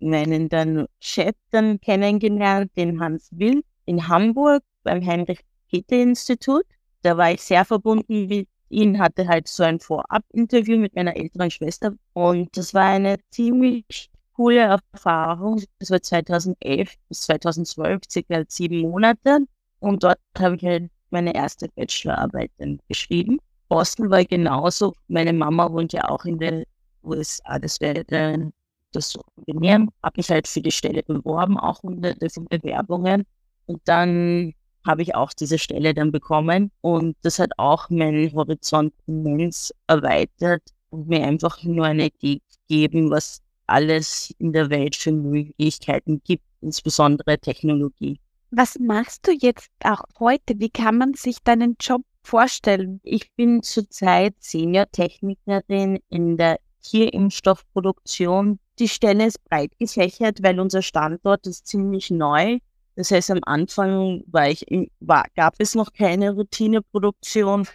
meinen 0.00 0.48
dann 0.48 0.86
Chef 1.00 1.34
dann 1.50 1.80
kennengelernt, 1.80 2.72
den 2.76 3.00
Hans 3.00 3.30
Will 3.32 3.62
in 3.86 4.08
Hamburg 4.08 4.62
beim 4.82 5.04
Heinrich-Peter-Institut. 5.04 6.64
Da 7.02 7.16
war 7.16 7.32
ich 7.32 7.42
sehr 7.42 7.64
verbunden 7.64 8.26
mit 8.26 8.48
ihn 8.70 8.98
hatte 8.98 9.26
halt 9.28 9.48
so 9.48 9.62
ein 9.64 9.80
Vorab-Interview 9.80 10.78
mit 10.78 10.94
meiner 10.94 11.16
älteren 11.16 11.50
Schwester 11.50 11.92
und 12.12 12.56
das 12.56 12.74
war 12.74 12.84
eine 12.84 13.16
ziemlich 13.30 14.10
coole 14.34 14.80
Erfahrung. 14.94 15.62
Das 15.78 15.90
war 15.90 16.00
2011 16.02 16.94
bis 17.08 17.22
2012, 17.22 18.02
circa 18.10 18.44
sieben 18.48 18.80
Monate 18.80 19.40
und 19.80 20.04
dort 20.04 20.18
habe 20.38 20.56
ich 20.56 20.64
halt 20.64 20.90
meine 21.10 21.34
erste 21.34 21.68
Bachelorarbeit 21.74 22.50
dann 22.58 22.78
geschrieben. 22.88 23.38
Boston 23.68 24.10
war 24.10 24.24
genauso. 24.24 24.94
Meine 25.08 25.32
Mama 25.32 25.70
wohnt 25.72 25.92
ja 25.92 26.08
auch 26.08 26.24
in 26.24 26.38
den 26.38 26.64
USA. 27.02 27.58
Das 27.58 27.80
wäre 27.80 28.04
dann 28.04 28.52
das 28.92 29.10
so 29.10 29.20
kombinieren. 29.34 29.90
Habe 30.02 30.14
mich 30.18 30.30
halt 30.30 30.48
für 30.48 30.62
die 30.62 30.70
Stelle 30.70 31.02
beworben, 31.02 31.58
auch 31.58 31.82
hunderte 31.82 32.30
von 32.30 32.46
Bewerbungen. 32.46 33.24
Und 33.66 33.80
dann 33.84 34.54
habe 34.88 35.02
ich 35.02 35.14
auch 35.14 35.32
diese 35.32 35.58
Stelle 35.58 35.94
dann 35.94 36.10
bekommen. 36.10 36.72
Und 36.80 37.16
das 37.22 37.38
hat 37.38 37.52
auch 37.58 37.90
meinen 37.90 38.32
Horizont 38.32 38.92
immens 39.06 39.72
erweitert 39.86 40.62
und 40.90 41.08
mir 41.08 41.24
einfach 41.24 41.62
nur 41.62 41.84
eine 41.84 42.06
Idee 42.06 42.40
gegeben, 42.66 43.10
was 43.10 43.42
alles 43.66 44.34
in 44.38 44.52
der 44.52 44.70
Welt 44.70 44.96
für 44.96 45.12
Möglichkeiten 45.12 46.22
gibt, 46.24 46.44
insbesondere 46.62 47.38
Technologie. 47.38 48.18
Was 48.50 48.78
machst 48.78 49.26
du 49.26 49.32
jetzt 49.32 49.70
auch 49.84 50.04
heute? 50.18 50.54
Wie 50.56 50.70
kann 50.70 50.96
man 50.96 51.12
sich 51.12 51.42
deinen 51.44 51.76
Job 51.78 52.00
vorstellen? 52.22 53.00
Ich 53.02 53.30
bin 53.36 53.62
zurzeit 53.62 54.34
Senior-Technikerin 54.38 55.98
in 56.08 56.38
der 56.38 56.58
Tierimpfstoffproduktion. 56.82 58.58
Die 58.78 58.88
Stelle 58.88 59.26
ist 59.26 59.44
breit 59.44 59.72
gefächert, 59.78 60.42
weil 60.42 60.58
unser 60.60 60.80
Standort 60.80 61.46
ist 61.46 61.66
ziemlich 61.66 62.10
neu. 62.10 62.58
Das 62.98 63.12
heißt, 63.12 63.30
am 63.30 63.38
Anfang 63.42 64.24
war 64.26 64.50
ich, 64.50 64.66
war, 64.98 65.24
gab 65.36 65.54
es 65.58 65.76
noch 65.76 65.92
keine 65.92 66.32
Routineproduktion. 66.32 67.68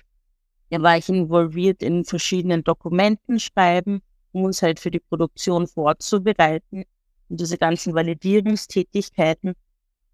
Da 0.70 0.82
war 0.82 0.98
ich 0.98 1.08
involviert 1.08 1.82
in 1.82 2.04
verschiedenen 2.04 2.66
Dokumenten 2.66 3.40
schreiben, 3.40 4.02
um 4.34 4.44
uns 4.44 4.62
halt 4.62 4.82
für 4.82 4.92
die 4.92 5.00
Produktion 5.00 5.66
vorzubereiten. 5.66 6.84
Und 7.30 7.40
diese 7.40 7.58
ganzen 7.58 7.96
Validierungstätigkeiten, 7.96 9.54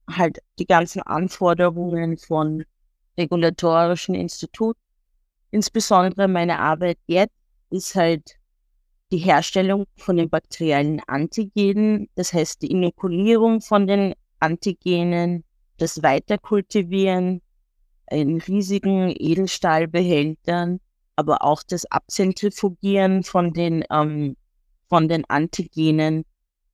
halt 0.07 0.43
die 0.59 0.67
ganzen 0.67 1.01
Anforderungen 1.01 2.19
von 2.19 2.63
regulatorischen 3.17 4.13
Instituten. 4.13 4.79
Insbesondere 5.49 6.27
meine 6.27 6.59
Arbeit 6.59 6.99
jetzt 7.07 7.33
ist 7.71 7.95
halt 7.95 8.35
die 9.11 9.17
Herstellung 9.17 9.87
von 9.95 10.17
den 10.17 10.29
bakteriellen 10.29 11.01
Antigenen, 11.07 12.09
das 12.13 12.31
heißt 12.31 12.61
die 12.61 12.69
Inokulierung 12.69 13.59
von 13.61 13.87
den 13.87 14.13
Antigenen, 14.39 15.43
das 15.77 16.03
Weiterkultivieren 16.03 17.41
in 18.11 18.41
riesigen 18.41 19.13
Edelstahlbehältern, 19.17 20.79
aber 21.15 21.43
auch 21.43 21.63
das 21.63 21.85
Abzentrifugieren 21.85 23.23
von 23.23 23.53
den, 23.53 23.83
ähm, 23.91 24.35
von 24.87 25.07
den 25.07 25.25
Antigenen, 25.25 26.25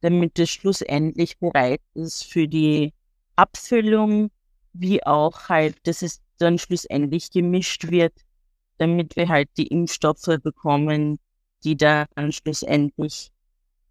damit 0.02 0.38
es 0.40 0.50
schlussendlich 0.50 1.40
bereit 1.40 1.82
ist 1.94 2.24
für 2.26 2.48
die 2.48 2.94
Abfüllung, 3.36 4.32
wie 4.74 5.04
auch 5.06 5.50
halt, 5.50 5.76
dass 5.88 6.02
es 6.02 6.22
dann 6.38 6.58
schlussendlich 6.58 7.32
gemischt 7.32 7.90
wird, 7.90 8.14
damit 8.78 9.16
wir 9.16 9.30
halt 9.30 9.50
die 9.58 9.68
Impfstoffe 9.68 10.38
bekommen, 10.44 11.20
die 11.64 11.76
dann 11.76 12.08
schlussendlich 12.32 13.32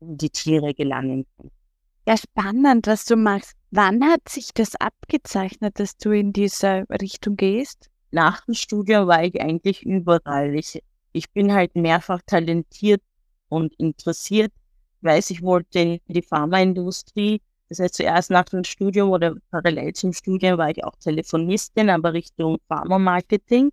in 0.01 0.17
die 0.17 0.31
Tiere 0.31 0.75
gelangen 0.75 1.27
können. 1.37 1.51
Ja, 2.07 2.19
spannend, 2.19 2.87
was 2.87 3.07
du 3.07 3.17
machst. 3.17 3.57
Wann 3.71 4.05
hat 4.05 4.29
sich 4.29 4.51
das 4.53 4.77
abgezeichnet, 4.77 5.81
dass 5.81 5.97
du 5.97 6.11
in 6.11 6.35
diese 6.35 6.85
Richtung 6.91 7.37
gehst? 7.37 7.89
Nach 8.11 8.45
dem 8.45 8.53
Studium 8.53 9.07
war 9.07 9.25
ich 9.25 9.41
eigentlich 9.41 9.83
überall. 9.83 10.55
Ich, 10.55 10.83
ich 11.13 11.31
bin 11.33 11.55
halt 11.55 11.75
mehrfach 11.77 12.21
talentiert 12.27 13.01
und 13.49 13.73
interessiert. 13.77 14.53
Ich 14.99 15.05
weiß, 15.05 15.31
ich 15.31 15.41
wollte 15.41 15.79
in 15.79 16.01
die 16.07 16.21
Pharmaindustrie. 16.21 17.41
Das 17.71 17.79
heißt, 17.79 17.95
zuerst 17.95 18.31
nach 18.31 18.45
dem 18.45 18.65
Studium 18.65 19.11
oder 19.11 19.37
parallel 19.51 19.95
zum 19.95 20.13
Studium 20.13 20.59
war 20.59 20.69
ich 20.69 20.85
auch 20.85 20.97
Telefonistin, 20.97 21.89
aber 21.89 22.13
Richtung 22.13 22.59
Pharma-Marketing. 22.69 23.71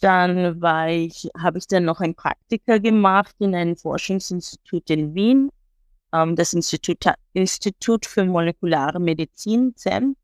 Dann 0.00 0.60
war 0.60 0.88
ich, 0.88 1.30
habe 1.38 1.58
ich 1.58 1.68
dann 1.68 1.84
noch 1.84 2.00
ein 2.00 2.16
Praktika 2.16 2.78
gemacht 2.78 3.36
in 3.38 3.54
einem 3.54 3.76
Forschungsinstitut 3.76 4.90
in 4.90 5.14
Wien, 5.14 5.50
ähm, 6.12 6.36
das 6.36 6.52
Institut, 6.52 7.04
Institut 7.32 8.06
für 8.06 8.24
molekulare 8.24 9.00
Medizin, 9.00 9.74
ZEM, 9.76 10.16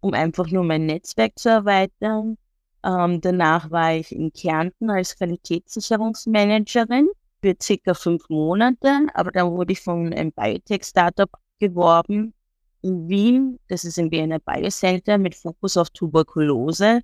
um 0.00 0.14
einfach 0.14 0.48
nur 0.50 0.64
mein 0.64 0.86
Netzwerk 0.86 1.38
zu 1.38 1.48
erweitern. 1.48 2.36
Ähm, 2.84 3.20
danach 3.20 3.70
war 3.70 3.94
ich 3.94 4.12
in 4.12 4.32
Kärnten 4.32 4.90
als 4.90 5.16
Qualitätssicherungsmanagerin 5.16 7.08
für 7.42 7.54
circa 7.60 7.94
fünf 7.94 8.28
Monate, 8.28 9.06
aber 9.14 9.30
dann 9.30 9.50
wurde 9.52 9.72
ich 9.72 9.80
von 9.80 10.12
einem 10.12 10.32
Biotech-Startup 10.32 11.30
geworben 11.58 12.34
in 12.82 13.08
Wien. 13.08 13.58
Das 13.68 13.84
ist 13.84 13.98
im 13.98 14.10
Wiener 14.10 14.38
Biocenter 14.38 15.18
mit 15.18 15.34
Fokus 15.34 15.76
auf 15.76 15.90
Tuberkulose. 15.90 17.00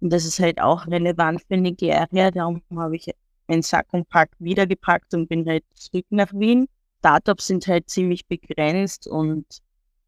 Und 0.00 0.12
das 0.12 0.24
ist 0.24 0.38
halt 0.38 0.60
auch 0.60 0.86
relevant 0.86 1.42
für 1.48 1.56
Nigeria. 1.56 2.30
Darum 2.30 2.62
habe 2.76 2.96
ich 2.96 3.10
meinen 3.48 3.62
Sack 3.62 3.86
und 3.92 4.08
Pack 4.08 4.30
wiedergepackt 4.38 5.12
und 5.14 5.28
bin 5.28 5.46
halt 5.48 5.64
zurück 5.74 6.06
nach 6.10 6.32
Wien. 6.32 6.68
Startups 7.04 7.48
sind 7.48 7.66
halt 7.66 7.90
ziemlich 7.90 8.26
begrenzt 8.26 9.06
und 9.06 9.44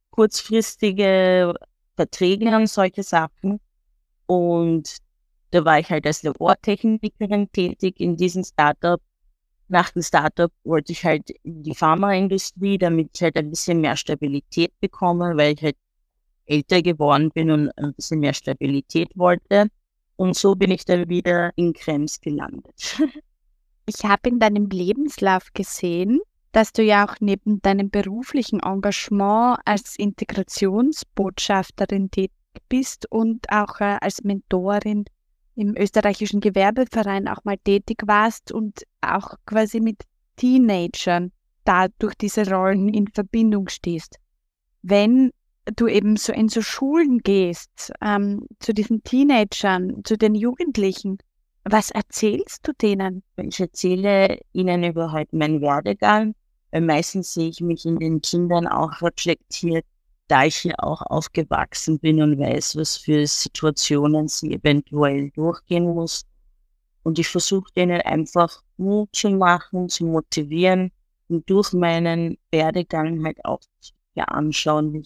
kurzfristige 0.09 1.53
Verträge 1.95 2.57
und 2.57 2.69
solche 2.71 3.03
Sachen. 3.03 3.61
Und 4.25 4.97
da 5.51 5.63
war 5.67 5.79
ich 5.79 5.91
halt 5.91 6.07
als 6.07 6.23
Labortechnikerin 6.23 7.53
tätig 7.53 8.01
in 8.01 8.17
diesem 8.17 8.45
Startup. 8.45 8.99
Nach 9.69 9.91
dem 9.91 10.01
Startup 10.01 10.51
wollte 10.65 10.93
ich 10.93 11.05
halt 11.05 11.29
in 11.43 11.63
die 11.63 11.75
Pharmaindustrie, 11.75 12.79
damit 12.79 13.11
ich 13.15 13.23
halt 13.23 13.37
ein 13.37 13.51
bisschen 13.51 13.83
mehr 13.83 13.97
Stabilität 13.97 14.73
bekomme, 14.81 15.37
weil 15.37 15.53
ich 15.53 15.63
halt 15.63 15.77
älter 16.47 16.81
geworden 16.81 17.31
bin 17.31 17.51
und 17.51 17.77
ein 17.77 17.93
bisschen 17.93 18.21
mehr 18.21 18.33
Stabilität 18.33 19.11
wollte. 19.17 19.67
Und 20.17 20.35
so 20.35 20.55
bin 20.55 20.71
ich 20.71 20.87
dann 20.87 21.11
wieder 21.11 21.53
in 21.57 21.75
Krems 21.75 22.21
gelandet. 22.21 22.97
Ich 23.89 24.05
habe 24.05 24.31
in 24.31 24.41
deinem 24.41 24.69
Lebenslauf 24.69 25.53
gesehen, 25.55 26.19
dass 26.53 26.73
du 26.73 26.83
ja 26.83 27.07
auch 27.07 27.17
neben 27.21 27.61
deinem 27.61 27.91
beruflichen 27.91 28.61
Engagement 28.61 29.59
als 29.65 29.97
Integrationsbotschafterin 29.99 32.11
tätig 32.11 32.33
bist 32.69 33.11
und 33.11 33.51
auch 33.51 33.81
äh, 33.81 33.99
als 34.01 34.23
Mentorin 34.25 35.05
im 35.55 35.77
österreichischen 35.77 36.41
Gewerbeverein 36.41 37.29
auch 37.29 37.45
mal 37.45 37.59
tätig 37.59 38.03
warst 38.07 38.51
und 38.53 38.83
auch 39.01 39.35
quasi 39.47 39.81
mit 39.81 40.03
Teenagern 40.37 41.33
da 41.65 41.89
durch 41.99 42.15
diese 42.15 42.49
Rollen 42.49 42.89
in 42.89 43.09
Verbindung 43.09 43.69
stehst. 43.69 44.17
Wenn 44.83 45.33
du 45.75 45.89
eben 45.89 46.17
so 46.17 46.33
in 46.33 46.49
so 46.49 46.63
Schulen 46.63 47.19
gehst, 47.19 47.93
ähm, 48.01 48.47
zu 48.61 48.73
diesen 48.73 49.03
Teenagern, 49.03 50.03
zu 50.05 50.17
den 50.17 50.35
Jugendlichen, 50.35 51.19
was 51.69 51.91
erzählst 51.91 52.67
du 52.67 52.73
denen? 52.73 53.25
Ich 53.37 53.59
erzähle 53.59 54.39
ihnen 54.53 54.85
über 54.85 55.11
halt 55.11 55.33
meinen 55.33 55.61
Werdegang, 55.61 56.35
meistens 56.73 57.35
sehe 57.35 57.49
ich 57.49 57.61
mich 57.61 57.85
in 57.85 57.99
den 57.99 58.21
Kindern 58.23 58.69
auch 58.69 59.03
reflektiert, 59.03 59.85
da 60.29 60.45
ich 60.45 60.57
hier 60.57 60.75
auch 60.79 61.03
aufgewachsen 61.03 61.99
bin 61.99 62.23
und 62.23 62.39
weiß, 62.39 62.77
was 62.77 62.97
für 62.97 63.27
Situationen 63.27 64.29
sie 64.29 64.55
eventuell 64.55 65.31
durchgehen 65.31 65.93
muss. 65.93 66.25
Und 67.03 67.19
ich 67.19 67.29
versuche 67.29 67.73
denen 67.75 68.01
einfach 68.01 68.63
Mut 68.77 69.09
zu 69.13 69.31
machen, 69.31 69.89
zu 69.89 70.05
motivieren 70.05 70.93
und 71.29 71.49
durch 71.51 71.73
meinen 71.73 72.39
Werdegang 72.53 73.25
halt 73.25 73.45
auch 73.45 73.61
ja, 74.15 74.25
anschauen, 74.25 75.05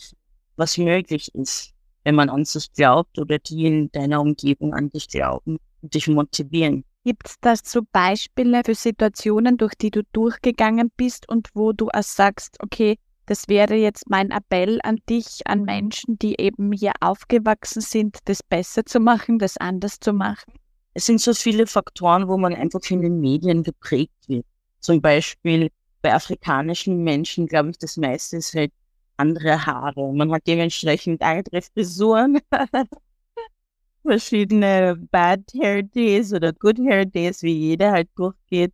was 0.57 0.76
möglich 0.76 1.35
ist, 1.35 1.73
wenn 2.05 2.14
man 2.14 2.29
an 2.29 2.45
sich 2.45 2.71
glaubt 2.73 3.19
oder 3.19 3.38
die 3.38 3.67
in 3.67 3.90
deiner 3.93 4.21
Umgebung 4.21 4.75
an 4.75 4.90
dich 4.90 5.09
glauben 5.09 5.59
dich 5.82 6.08
motivieren. 6.08 6.84
Gibt 7.04 7.28
es 7.28 7.37
da 7.40 7.54
so 7.56 7.80
Beispiele 7.92 8.62
für 8.64 8.75
Situationen, 8.75 9.56
durch 9.56 9.75
die 9.75 9.90
du 9.90 10.02
durchgegangen 10.12 10.90
bist 10.96 11.28
und 11.28 11.49
wo 11.54 11.72
du 11.72 11.88
auch 11.88 12.02
sagst, 12.02 12.58
okay, 12.62 12.96
das 13.26 13.49
wäre 13.49 13.75
jetzt 13.75 14.10
mein 14.10 14.32
Appell 14.32 14.80
an 14.82 14.99
dich, 15.08 15.40
an 15.46 15.62
Menschen, 15.62 16.18
die 16.18 16.34
eben 16.38 16.72
hier 16.72 16.92
aufgewachsen 17.00 17.80
sind, 17.80 18.18
das 18.25 18.42
besser 18.42 18.84
zu 18.84 19.00
machen, 19.00 19.38
das 19.38 19.56
anders 19.56 20.00
zu 20.00 20.12
machen? 20.12 20.52
Es 20.94 21.06
sind 21.06 21.20
so 21.20 21.32
viele 21.32 21.66
Faktoren, 21.66 22.26
wo 22.28 22.37
man 22.37 22.54
einfach 22.54 22.80
in 22.90 23.02
den 23.02 23.20
Medien 23.20 23.62
geprägt 23.62 24.28
wird. 24.28 24.44
Zum 24.80 25.00
Beispiel 25.00 25.70
bei 26.02 26.12
afrikanischen 26.12 27.04
Menschen, 27.04 27.46
glaube 27.46 27.70
ich, 27.70 27.78
das 27.78 27.96
meiste 27.96 28.38
ist 28.38 28.54
halt 28.54 28.72
andere 29.16 29.64
Haare. 29.64 30.12
Man 30.12 30.32
hat 30.32 30.46
dementsprechend 30.46 31.22
andere 31.22 31.62
Frisuren. 31.62 32.40
Verschiedene 34.02 34.97
Bad 35.11 35.42
Hair 35.54 35.83
Days 35.85 36.33
oder 36.33 36.52
Good 36.52 36.78
Hair 36.78 37.07
Days, 37.07 37.42
wie 37.42 37.52
jeder 37.52 37.92
halt 37.92 38.09
durchgeht. 38.16 38.73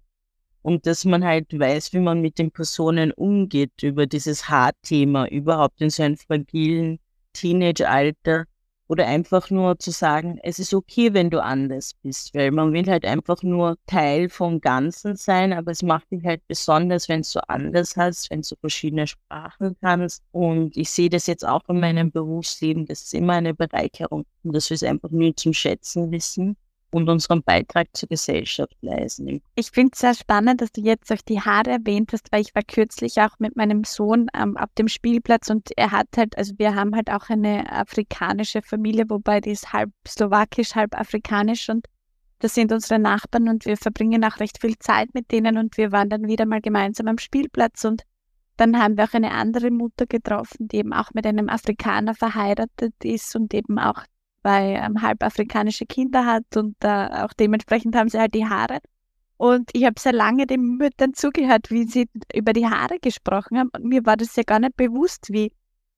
Und 0.62 0.86
dass 0.86 1.04
man 1.04 1.24
halt 1.24 1.56
weiß, 1.56 1.92
wie 1.92 2.00
man 2.00 2.20
mit 2.20 2.38
den 2.38 2.50
Personen 2.50 3.12
umgeht 3.12 3.82
über 3.82 4.06
dieses 4.06 4.48
Haarthema, 4.48 5.26
überhaupt 5.28 5.80
in 5.80 5.90
so 5.90 6.02
einem 6.02 6.16
fragilen 6.16 6.98
Teenage-Alter 7.34 8.46
oder 8.88 9.06
einfach 9.06 9.50
nur 9.50 9.78
zu 9.78 9.90
sagen, 9.90 10.38
es 10.42 10.58
ist 10.58 10.74
okay, 10.74 11.12
wenn 11.14 11.30
du 11.30 11.42
anders 11.42 11.94
bist, 12.02 12.34
weil 12.34 12.50
man 12.50 12.72
will 12.72 12.86
halt 12.86 13.04
einfach 13.04 13.42
nur 13.42 13.76
Teil 13.86 14.28
vom 14.28 14.60
Ganzen 14.60 15.16
sein, 15.16 15.52
aber 15.52 15.72
es 15.72 15.82
macht 15.82 16.10
dich 16.10 16.24
halt 16.24 16.46
besonders, 16.46 17.08
wenn 17.08 17.22
du 17.22 17.48
anders 17.48 17.96
hast, 17.96 18.30
wenn 18.30 18.42
du 18.42 18.54
verschiedene 18.60 19.06
Sprachen 19.06 19.76
kannst. 19.80 20.22
Und 20.32 20.76
ich 20.76 20.90
sehe 20.90 21.10
das 21.10 21.26
jetzt 21.26 21.46
auch 21.46 21.62
in 21.68 21.80
meinem 21.80 22.10
Berufsleben, 22.10 22.86
das 22.86 23.02
ist 23.02 23.14
immer 23.14 23.34
eine 23.34 23.54
Bereicherung 23.54 24.24
und 24.44 24.54
dass 24.54 24.70
wir 24.70 24.76
es 24.76 24.82
einfach 24.82 25.10
nur 25.10 25.34
zum 25.36 25.52
Schätzen 25.52 26.10
wissen 26.12 26.56
und 26.96 27.10
unseren 27.10 27.42
Beitrag 27.42 27.88
zur 27.92 28.08
Gesellschaft 28.08 28.74
leisten. 28.80 29.42
Ich 29.54 29.70
finde 29.70 29.90
es 29.92 30.00
sehr 30.00 30.14
spannend, 30.14 30.62
dass 30.62 30.72
du 30.72 30.80
jetzt 30.80 31.12
auch 31.12 31.20
die 31.28 31.40
Haare 31.40 31.70
erwähnt 31.70 32.12
hast, 32.12 32.32
weil 32.32 32.40
ich 32.40 32.54
war 32.54 32.62
kürzlich 32.62 33.20
auch 33.20 33.38
mit 33.38 33.54
meinem 33.54 33.84
Sohn 33.84 34.28
ähm, 34.34 34.56
auf 34.56 34.72
dem 34.78 34.88
Spielplatz 34.88 35.50
und 35.50 35.70
er 35.76 35.92
hat 35.92 36.08
halt, 36.16 36.38
also 36.38 36.54
wir 36.56 36.74
haben 36.74 36.96
halt 36.96 37.10
auch 37.10 37.28
eine 37.28 37.70
afrikanische 37.70 38.62
Familie, 38.62 39.04
wobei 39.08 39.42
die 39.42 39.50
ist 39.50 39.74
halb 39.74 39.90
slowakisch, 40.08 40.74
halb 40.74 40.98
afrikanisch 40.98 41.68
und 41.68 41.86
das 42.38 42.54
sind 42.54 42.72
unsere 42.72 42.98
Nachbarn 42.98 43.48
und 43.48 43.66
wir 43.66 43.76
verbringen 43.76 44.24
auch 44.24 44.40
recht 44.40 44.60
viel 44.60 44.78
Zeit 44.78 45.12
mit 45.12 45.30
denen 45.30 45.58
und 45.58 45.76
wir 45.76 45.92
waren 45.92 46.08
dann 46.08 46.28
wieder 46.28 46.46
mal 46.46 46.62
gemeinsam 46.62 47.08
am 47.08 47.18
Spielplatz 47.18 47.84
und 47.84 48.04
dann 48.56 48.78
haben 48.78 48.96
wir 48.96 49.04
auch 49.04 49.12
eine 49.12 49.32
andere 49.32 49.70
Mutter 49.70 50.06
getroffen, 50.06 50.68
die 50.68 50.78
eben 50.78 50.94
auch 50.94 51.10
mit 51.12 51.26
einem 51.26 51.50
Afrikaner 51.50 52.14
verheiratet 52.14 52.94
ist 53.02 53.36
und 53.36 53.52
eben 53.52 53.78
auch 53.78 54.02
zwei 54.46 54.74
ähm, 54.74 55.02
halb 55.02 55.24
afrikanische 55.24 55.86
Kinder 55.86 56.24
hat 56.24 56.56
und 56.56 56.76
äh, 56.84 57.08
auch 57.24 57.32
dementsprechend 57.32 57.96
haben 57.96 58.08
sie 58.08 58.20
halt 58.20 58.34
die 58.34 58.46
Haare. 58.46 58.78
Und 59.38 59.70
ich 59.72 59.84
habe 59.84 60.00
sehr 60.00 60.12
lange 60.12 60.46
den 60.46 60.76
Müttern 60.76 61.14
zugehört, 61.14 61.70
wie 61.70 61.84
sie 61.84 62.08
über 62.32 62.52
die 62.52 62.66
Haare 62.66 62.98
gesprochen 63.00 63.58
haben. 63.58 63.70
Und 63.74 63.84
mir 63.84 64.06
war 64.06 64.16
das 64.16 64.36
ja 64.36 64.44
gar 64.44 64.60
nicht 64.60 64.76
bewusst, 64.76 65.26
wie 65.30 65.52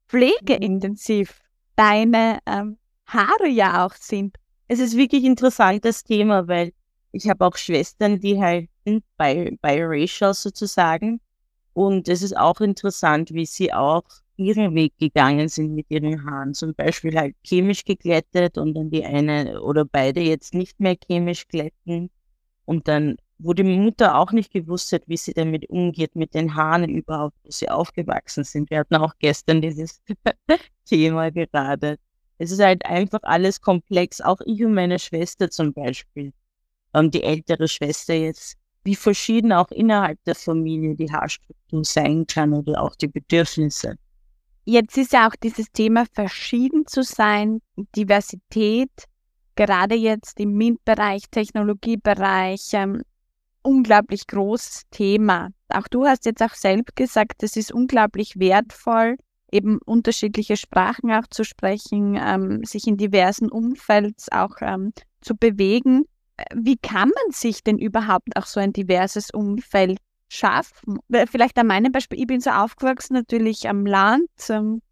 pflegeintensiv 0.08 1.40
deine 1.76 2.38
ähm, 2.46 2.78
Haare 3.06 3.48
ja 3.48 3.84
auch 3.86 3.94
sind. 3.94 4.36
Es 4.66 4.80
ist 4.80 4.96
wirklich 4.96 5.22
ein 5.24 5.32
interessantes 5.32 6.02
Thema, 6.02 6.48
weil 6.48 6.72
Ich 7.12 7.28
habe 7.28 7.46
auch 7.46 7.56
Schwestern, 7.56 8.20
die 8.20 8.40
halt 8.40 8.68
sind 8.84 9.04
bi 9.16 9.56
biracial 9.62 10.34
sozusagen. 10.34 11.20
Und 11.74 12.08
es 12.08 12.22
ist 12.22 12.36
auch 12.36 12.60
interessant, 12.60 13.32
wie 13.32 13.46
sie 13.46 13.72
auch 13.72 14.04
ihren 14.38 14.74
Weg 14.74 14.96
gegangen 14.98 15.48
sind 15.48 15.74
mit 15.74 15.86
ihren 15.90 16.24
Haaren. 16.24 16.54
Zum 16.54 16.74
Beispiel 16.74 17.16
halt 17.18 17.36
chemisch 17.44 17.84
geglättet 17.84 18.56
und 18.56 18.74
dann 18.74 18.90
die 18.90 19.04
eine 19.04 19.60
oder 19.60 19.84
beide 19.84 20.20
jetzt 20.20 20.54
nicht 20.54 20.80
mehr 20.80 20.96
chemisch 20.96 21.48
glätten. 21.48 22.10
Und 22.64 22.88
dann, 22.88 23.16
wo 23.38 23.52
die 23.52 23.64
Mutter 23.64 24.16
auch 24.16 24.32
nicht 24.32 24.52
gewusst 24.52 24.92
hat, 24.92 25.02
wie 25.06 25.16
sie 25.16 25.32
damit 25.32 25.68
umgeht 25.70 26.14
mit 26.16 26.34
den 26.34 26.54
Haaren 26.54 26.88
überhaupt, 26.88 27.36
wo 27.44 27.50
sie 27.50 27.68
aufgewachsen 27.68 28.44
sind. 28.44 28.70
Wir 28.70 28.80
hatten 28.80 28.96
auch 28.96 29.14
gestern 29.18 29.60
dieses 29.60 30.00
Thema 30.84 31.30
gerade. 31.30 31.98
Es 32.38 32.52
ist 32.52 32.60
halt 32.60 32.84
einfach 32.86 33.20
alles 33.22 33.60
komplex. 33.60 34.20
Auch 34.20 34.40
ich 34.44 34.64
und 34.64 34.74
meine 34.74 34.98
Schwester 34.98 35.50
zum 35.50 35.72
Beispiel, 35.72 36.32
ähm, 36.94 37.10
die 37.10 37.22
ältere 37.22 37.68
Schwester 37.68 38.14
jetzt, 38.14 38.56
wie 38.84 38.94
verschieden 38.94 39.52
auch 39.52 39.70
innerhalb 39.70 40.22
der 40.24 40.34
Familie 40.34 40.94
die 40.94 41.10
Haarstruktur 41.10 41.84
sein 41.84 42.26
kann 42.26 42.52
oder 42.52 42.80
auch 42.82 42.94
die 42.94 43.08
Bedürfnisse. 43.08 43.96
Jetzt 44.70 44.98
ist 44.98 45.14
ja 45.14 45.26
auch 45.26 45.34
dieses 45.34 45.72
Thema 45.72 46.04
verschieden 46.12 46.86
zu 46.86 47.02
sein, 47.02 47.62
Diversität, 47.96 48.90
gerade 49.56 49.94
jetzt 49.94 50.38
im 50.38 50.58
MINT-Bereich, 50.58 51.22
Technologiebereich, 51.30 52.74
ähm, 52.74 53.00
unglaublich 53.62 54.26
großes 54.26 54.82
Thema. 54.90 55.48
Auch 55.70 55.88
du 55.88 56.04
hast 56.04 56.26
jetzt 56.26 56.42
auch 56.42 56.52
selbst 56.52 56.96
gesagt, 56.96 57.42
es 57.44 57.56
ist 57.56 57.72
unglaublich 57.72 58.38
wertvoll, 58.38 59.16
eben 59.50 59.78
unterschiedliche 59.86 60.58
Sprachen 60.58 61.12
auch 61.12 61.26
zu 61.30 61.44
sprechen, 61.44 62.18
ähm, 62.20 62.62
sich 62.62 62.86
in 62.86 62.98
diversen 62.98 63.50
Umfelds 63.50 64.30
auch 64.30 64.56
ähm, 64.60 64.92
zu 65.22 65.34
bewegen. 65.34 66.04
Wie 66.54 66.76
kann 66.76 67.08
man 67.08 67.32
sich 67.32 67.64
denn 67.64 67.78
überhaupt 67.78 68.36
auch 68.36 68.44
so 68.44 68.60
ein 68.60 68.74
diverses 68.74 69.30
Umfeld 69.30 69.98
schaffen? 70.28 70.98
Vielleicht 71.30 71.58
an 71.58 71.66
meinem 71.66 71.92
Beispiel, 71.92 72.20
ich 72.20 72.26
bin 72.26 72.40
so 72.40 72.50
aufgewachsen, 72.50 73.14
natürlich 73.14 73.68
am 73.68 73.86
Land, 73.86 74.28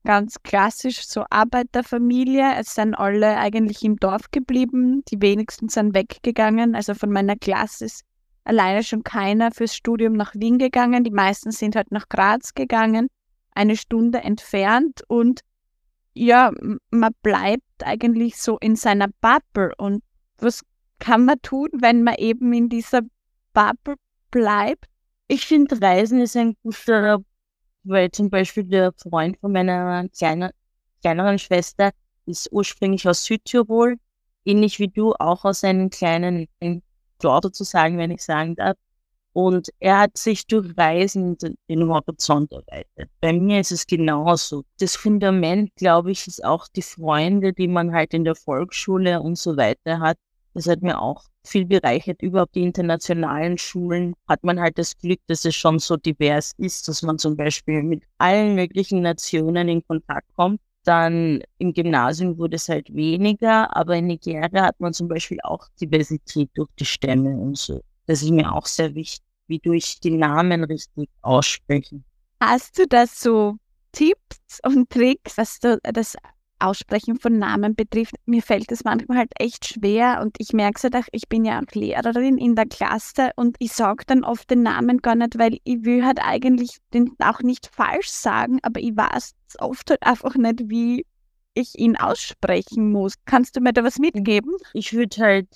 ganz 0.04 0.42
klassisch 0.42 1.06
so 1.06 1.24
Arbeiterfamilie. 1.30 2.54
Es 2.58 2.74
sind 2.74 2.94
alle 2.94 3.36
eigentlich 3.36 3.84
im 3.84 3.96
Dorf 3.96 4.30
geblieben, 4.30 5.02
die 5.08 5.20
wenigsten 5.20 5.68
sind 5.68 5.94
weggegangen. 5.94 6.74
Also 6.74 6.94
von 6.94 7.10
meiner 7.10 7.36
Klasse 7.36 7.84
ist 7.84 8.04
alleine 8.44 8.82
schon 8.82 9.04
keiner 9.04 9.50
fürs 9.50 9.76
Studium 9.76 10.14
nach 10.14 10.34
Wien 10.34 10.58
gegangen. 10.58 11.04
Die 11.04 11.10
meisten 11.10 11.50
sind 11.50 11.76
halt 11.76 11.92
nach 11.92 12.08
Graz 12.08 12.54
gegangen 12.54 13.08
eine 13.56 13.76
Stunde 13.76 14.18
entfernt 14.18 15.02
und 15.08 15.40
ja, 16.12 16.52
man 16.90 17.12
bleibt 17.22 17.62
eigentlich 17.84 18.36
so 18.36 18.58
in 18.58 18.76
seiner 18.76 19.08
Bubble. 19.20 19.72
Und 19.76 20.02
was 20.38 20.62
kann 20.98 21.24
man 21.24 21.40
tun, 21.42 21.68
wenn 21.72 22.02
man 22.02 22.14
eben 22.14 22.52
in 22.52 22.68
dieser 22.68 23.02
Bubble 23.52 23.96
bleibt? 24.30 24.86
Ich 25.28 25.44
finde, 25.46 25.80
Reisen 25.80 26.20
ist 26.20 26.36
ein 26.36 26.56
guter, 26.62 27.18
weil 27.82 28.10
zum 28.12 28.30
Beispiel 28.30 28.64
der 28.64 28.92
Freund 28.92 29.36
von 29.40 29.52
meiner 29.52 30.08
kleiner, 30.10 30.52
kleineren 31.02 31.38
Schwester 31.38 31.90
ist 32.26 32.50
ursprünglich 32.52 33.08
aus 33.08 33.24
Südtirol, 33.24 33.96
ähnlich 34.44 34.78
wie 34.78 34.88
du, 34.88 35.14
auch 35.14 35.44
aus 35.44 35.64
einem 35.64 35.90
kleinen 35.90 36.46
Dorf 37.18 37.42
sozusagen, 37.42 37.98
wenn 37.98 38.12
ich 38.12 38.22
sagen 38.22 38.54
darf. 38.54 38.76
Und 39.32 39.68
er 39.80 39.98
hat 39.98 40.16
sich 40.16 40.46
durch 40.46 40.76
Reisen 40.78 41.36
den 41.68 41.88
Horizont 41.88 42.52
erweitert. 42.52 43.10
Bei 43.20 43.32
mir 43.32 43.60
ist 43.60 43.72
es 43.72 43.86
genauso. 43.86 44.64
Das 44.78 44.96
Fundament, 44.96 45.74
glaube 45.76 46.12
ich, 46.12 46.26
ist 46.26 46.42
auch 46.44 46.68
die 46.68 46.82
Freunde, 46.82 47.52
die 47.52 47.68
man 47.68 47.92
halt 47.92 48.14
in 48.14 48.24
der 48.24 48.34
Volksschule 48.34 49.20
und 49.20 49.36
so 49.36 49.56
weiter 49.56 49.98
hat. 50.00 50.16
Das 50.56 50.66
hat 50.68 50.80
mir 50.80 50.98
auch 50.98 51.22
viel 51.44 51.66
bereichert. 51.66 52.22
Überhaupt 52.22 52.54
die 52.54 52.62
internationalen 52.62 53.58
Schulen 53.58 54.14
hat 54.26 54.42
man 54.42 54.58
halt 54.58 54.78
das 54.78 54.96
Glück, 54.96 55.20
dass 55.26 55.44
es 55.44 55.54
schon 55.54 55.78
so 55.78 55.98
divers 55.98 56.52
ist, 56.56 56.88
dass 56.88 57.02
man 57.02 57.18
zum 57.18 57.36
Beispiel 57.36 57.82
mit 57.82 58.04
allen 58.16 58.54
möglichen 58.54 59.02
Nationen 59.02 59.68
in 59.68 59.86
Kontakt 59.86 60.32
kommt. 60.34 60.62
Dann 60.84 61.42
im 61.58 61.74
Gymnasium 61.74 62.38
wurde 62.38 62.56
es 62.56 62.70
halt 62.70 62.94
weniger, 62.94 63.76
aber 63.76 63.96
in 63.96 64.06
Nigeria 64.06 64.64
hat 64.64 64.80
man 64.80 64.94
zum 64.94 65.08
Beispiel 65.08 65.40
auch 65.42 65.68
Diversität 65.78 66.48
durch 66.54 66.70
die 66.78 66.86
Stämme 66.86 67.36
und 67.36 67.58
so. 67.58 67.82
Das 68.06 68.22
ist 68.22 68.30
mir 68.30 68.50
auch 68.50 68.64
sehr 68.64 68.94
wichtig 68.94 69.26
wie 69.48 69.58
durch 69.58 70.00
die 70.00 70.12
Namen 70.12 70.64
richtig 70.64 71.10
aussprechen. 71.20 72.02
Hast 72.40 72.78
du 72.78 72.86
da 72.86 73.06
so 73.06 73.56
Tipps 73.92 74.60
und 74.64 74.88
Tricks, 74.88 75.36
was 75.36 75.58
du 75.58 75.78
das 75.82 76.16
Aussprechen 76.58 77.18
von 77.18 77.38
Namen 77.38 77.74
betrifft? 77.74 78.14
Mir 78.24 78.42
fällt 78.42 78.70
es 78.72 78.84
manchmal 78.84 79.18
halt 79.18 79.32
echt 79.38 79.66
schwer 79.66 80.20
und 80.22 80.36
ich 80.38 80.52
merke 80.52 80.76
es 80.76 80.84
halt 80.84 80.96
auch, 80.96 81.08
ich 81.12 81.28
bin 81.28 81.44
ja 81.44 81.60
auch 81.60 81.74
Lehrerin 81.74 82.38
in 82.38 82.54
der 82.54 82.66
Klasse 82.66 83.30
und 83.36 83.56
ich 83.58 83.72
sage 83.72 84.04
dann 84.06 84.24
oft 84.24 84.50
den 84.50 84.62
Namen 84.62 84.98
gar 84.98 85.14
nicht, 85.14 85.38
weil 85.38 85.58
ich 85.64 85.84
will 85.84 86.04
halt 86.04 86.18
eigentlich 86.22 86.78
den 86.94 87.12
auch 87.18 87.40
nicht 87.40 87.70
falsch 87.72 88.08
sagen, 88.08 88.58
aber 88.62 88.80
ich 88.80 88.96
weiß 88.96 89.34
oft 89.58 89.90
halt 89.90 90.02
einfach 90.02 90.34
nicht, 90.34 90.68
wie 90.68 91.06
ich 91.54 91.78
ihn 91.78 91.96
aussprechen 91.96 92.92
muss. 92.92 93.14
Kannst 93.24 93.56
du 93.56 93.60
mir 93.60 93.72
da 93.72 93.84
was 93.84 93.98
mitgeben? 93.98 94.52
Ich 94.74 94.92
würde 94.92 95.16
halt 95.18 95.48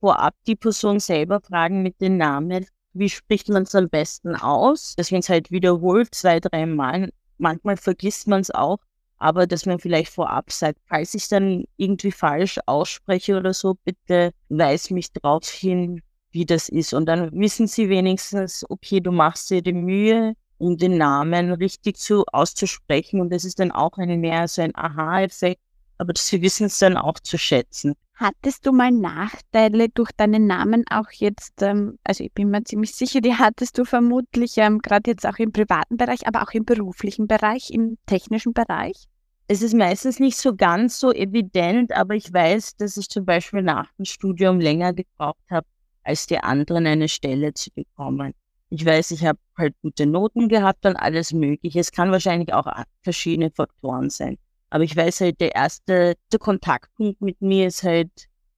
vorab 0.00 0.34
die 0.46 0.56
Person 0.56 1.00
selber 1.00 1.40
fragen 1.40 1.82
mit 1.82 2.00
den 2.00 2.18
Namen 2.18 2.66
wie 2.98 3.10
spricht 3.10 3.48
man 3.48 3.64
es 3.64 3.74
am 3.74 3.88
besten 3.88 4.34
aus, 4.34 4.94
man 5.10 5.20
es 5.20 5.28
halt 5.28 5.50
wiederholt 5.50 6.14
zwei, 6.14 6.40
drei 6.40 6.66
Mal. 6.66 7.10
Manchmal 7.38 7.76
vergisst 7.76 8.26
man 8.26 8.40
es 8.40 8.50
auch, 8.50 8.78
aber 9.18 9.46
dass 9.46 9.66
man 9.66 9.78
vielleicht 9.78 10.12
vorab 10.12 10.50
sagt, 10.52 10.78
falls 10.86 11.14
ich 11.14 11.28
dann 11.28 11.64
irgendwie 11.76 12.12
falsch 12.12 12.58
ausspreche 12.66 13.36
oder 13.36 13.54
so, 13.54 13.74
bitte 13.84 14.32
weis 14.48 14.90
mich 14.90 15.12
darauf 15.12 15.48
hin, 15.48 16.02
wie 16.30 16.44
das 16.44 16.68
ist. 16.68 16.92
Und 16.92 17.06
dann 17.06 17.32
wissen 17.32 17.66
sie 17.66 17.88
wenigstens, 17.88 18.64
okay, 18.68 19.00
du 19.00 19.12
machst 19.12 19.50
dir 19.50 19.62
die 19.62 19.72
Mühe, 19.72 20.34
um 20.58 20.76
den 20.76 20.98
Namen 20.98 21.52
richtig 21.52 21.96
zu 21.96 22.24
auszusprechen. 22.26 23.20
Und 23.20 23.30
das 23.30 23.44
ist 23.44 23.58
dann 23.58 23.72
auch 23.72 23.96
ein 23.98 24.20
mehr 24.20 24.48
so 24.48 24.62
ein 24.62 24.74
Aha-Effekt, 24.74 25.60
aber 25.98 26.12
sie 26.16 26.42
wissen 26.42 26.66
es 26.66 26.78
dann 26.78 26.96
auch 26.96 27.18
zu 27.20 27.38
schätzen. 27.38 27.94
Hattest 28.14 28.64
du 28.64 28.72
mal 28.72 28.90
Nachteile 28.90 29.90
durch 29.90 30.10
deinen 30.16 30.46
Namen 30.46 30.84
auch 30.90 31.10
jetzt, 31.10 31.60
ähm, 31.60 31.98
also 32.02 32.24
ich 32.24 32.32
bin 32.32 32.50
mir 32.50 32.64
ziemlich 32.64 32.94
sicher, 32.94 33.20
die 33.20 33.34
hattest 33.34 33.76
du 33.76 33.84
vermutlich 33.84 34.56
ähm, 34.56 34.78
gerade 34.78 35.10
jetzt 35.10 35.26
auch 35.26 35.36
im 35.36 35.52
privaten 35.52 35.98
Bereich, 35.98 36.26
aber 36.26 36.42
auch 36.42 36.52
im 36.52 36.64
beruflichen 36.64 37.26
Bereich, 37.26 37.70
im 37.70 37.98
technischen 38.06 38.54
Bereich? 38.54 39.04
Es 39.48 39.60
ist 39.60 39.74
meistens 39.74 40.18
nicht 40.18 40.38
so 40.38 40.56
ganz 40.56 40.98
so 40.98 41.12
evident, 41.12 41.92
aber 41.92 42.14
ich 42.14 42.32
weiß, 42.32 42.76
dass 42.76 42.96
ich 42.96 43.08
zum 43.08 43.26
Beispiel 43.26 43.62
nach 43.62 43.92
dem 43.98 44.06
Studium 44.06 44.60
länger 44.60 44.94
gebraucht 44.94 45.44
habe, 45.50 45.66
als 46.02 46.26
die 46.26 46.38
anderen 46.38 46.86
eine 46.86 47.08
Stelle 47.08 47.52
zu 47.52 47.70
bekommen. 47.72 48.32
Ich 48.70 48.84
weiß, 48.84 49.12
ich 49.12 49.24
habe 49.24 49.38
halt 49.56 49.74
gute 49.82 50.06
Noten 50.06 50.48
gehabt 50.48 50.86
und 50.86 50.96
alles 50.96 51.32
Mögliche. 51.32 51.78
Es 51.78 51.92
kann 51.92 52.10
wahrscheinlich 52.10 52.52
auch 52.52 52.66
verschiedene 53.02 53.50
Faktoren 53.50 54.10
sein. 54.10 54.38
Aber 54.70 54.84
ich 54.84 54.96
weiß 54.96 55.20
halt, 55.20 55.40
der 55.40 55.54
erste 55.54 56.14
der 56.32 56.38
Kontaktpunkt 56.38 57.20
mit 57.20 57.40
mir 57.40 57.68
ist 57.68 57.82
halt 57.82 58.10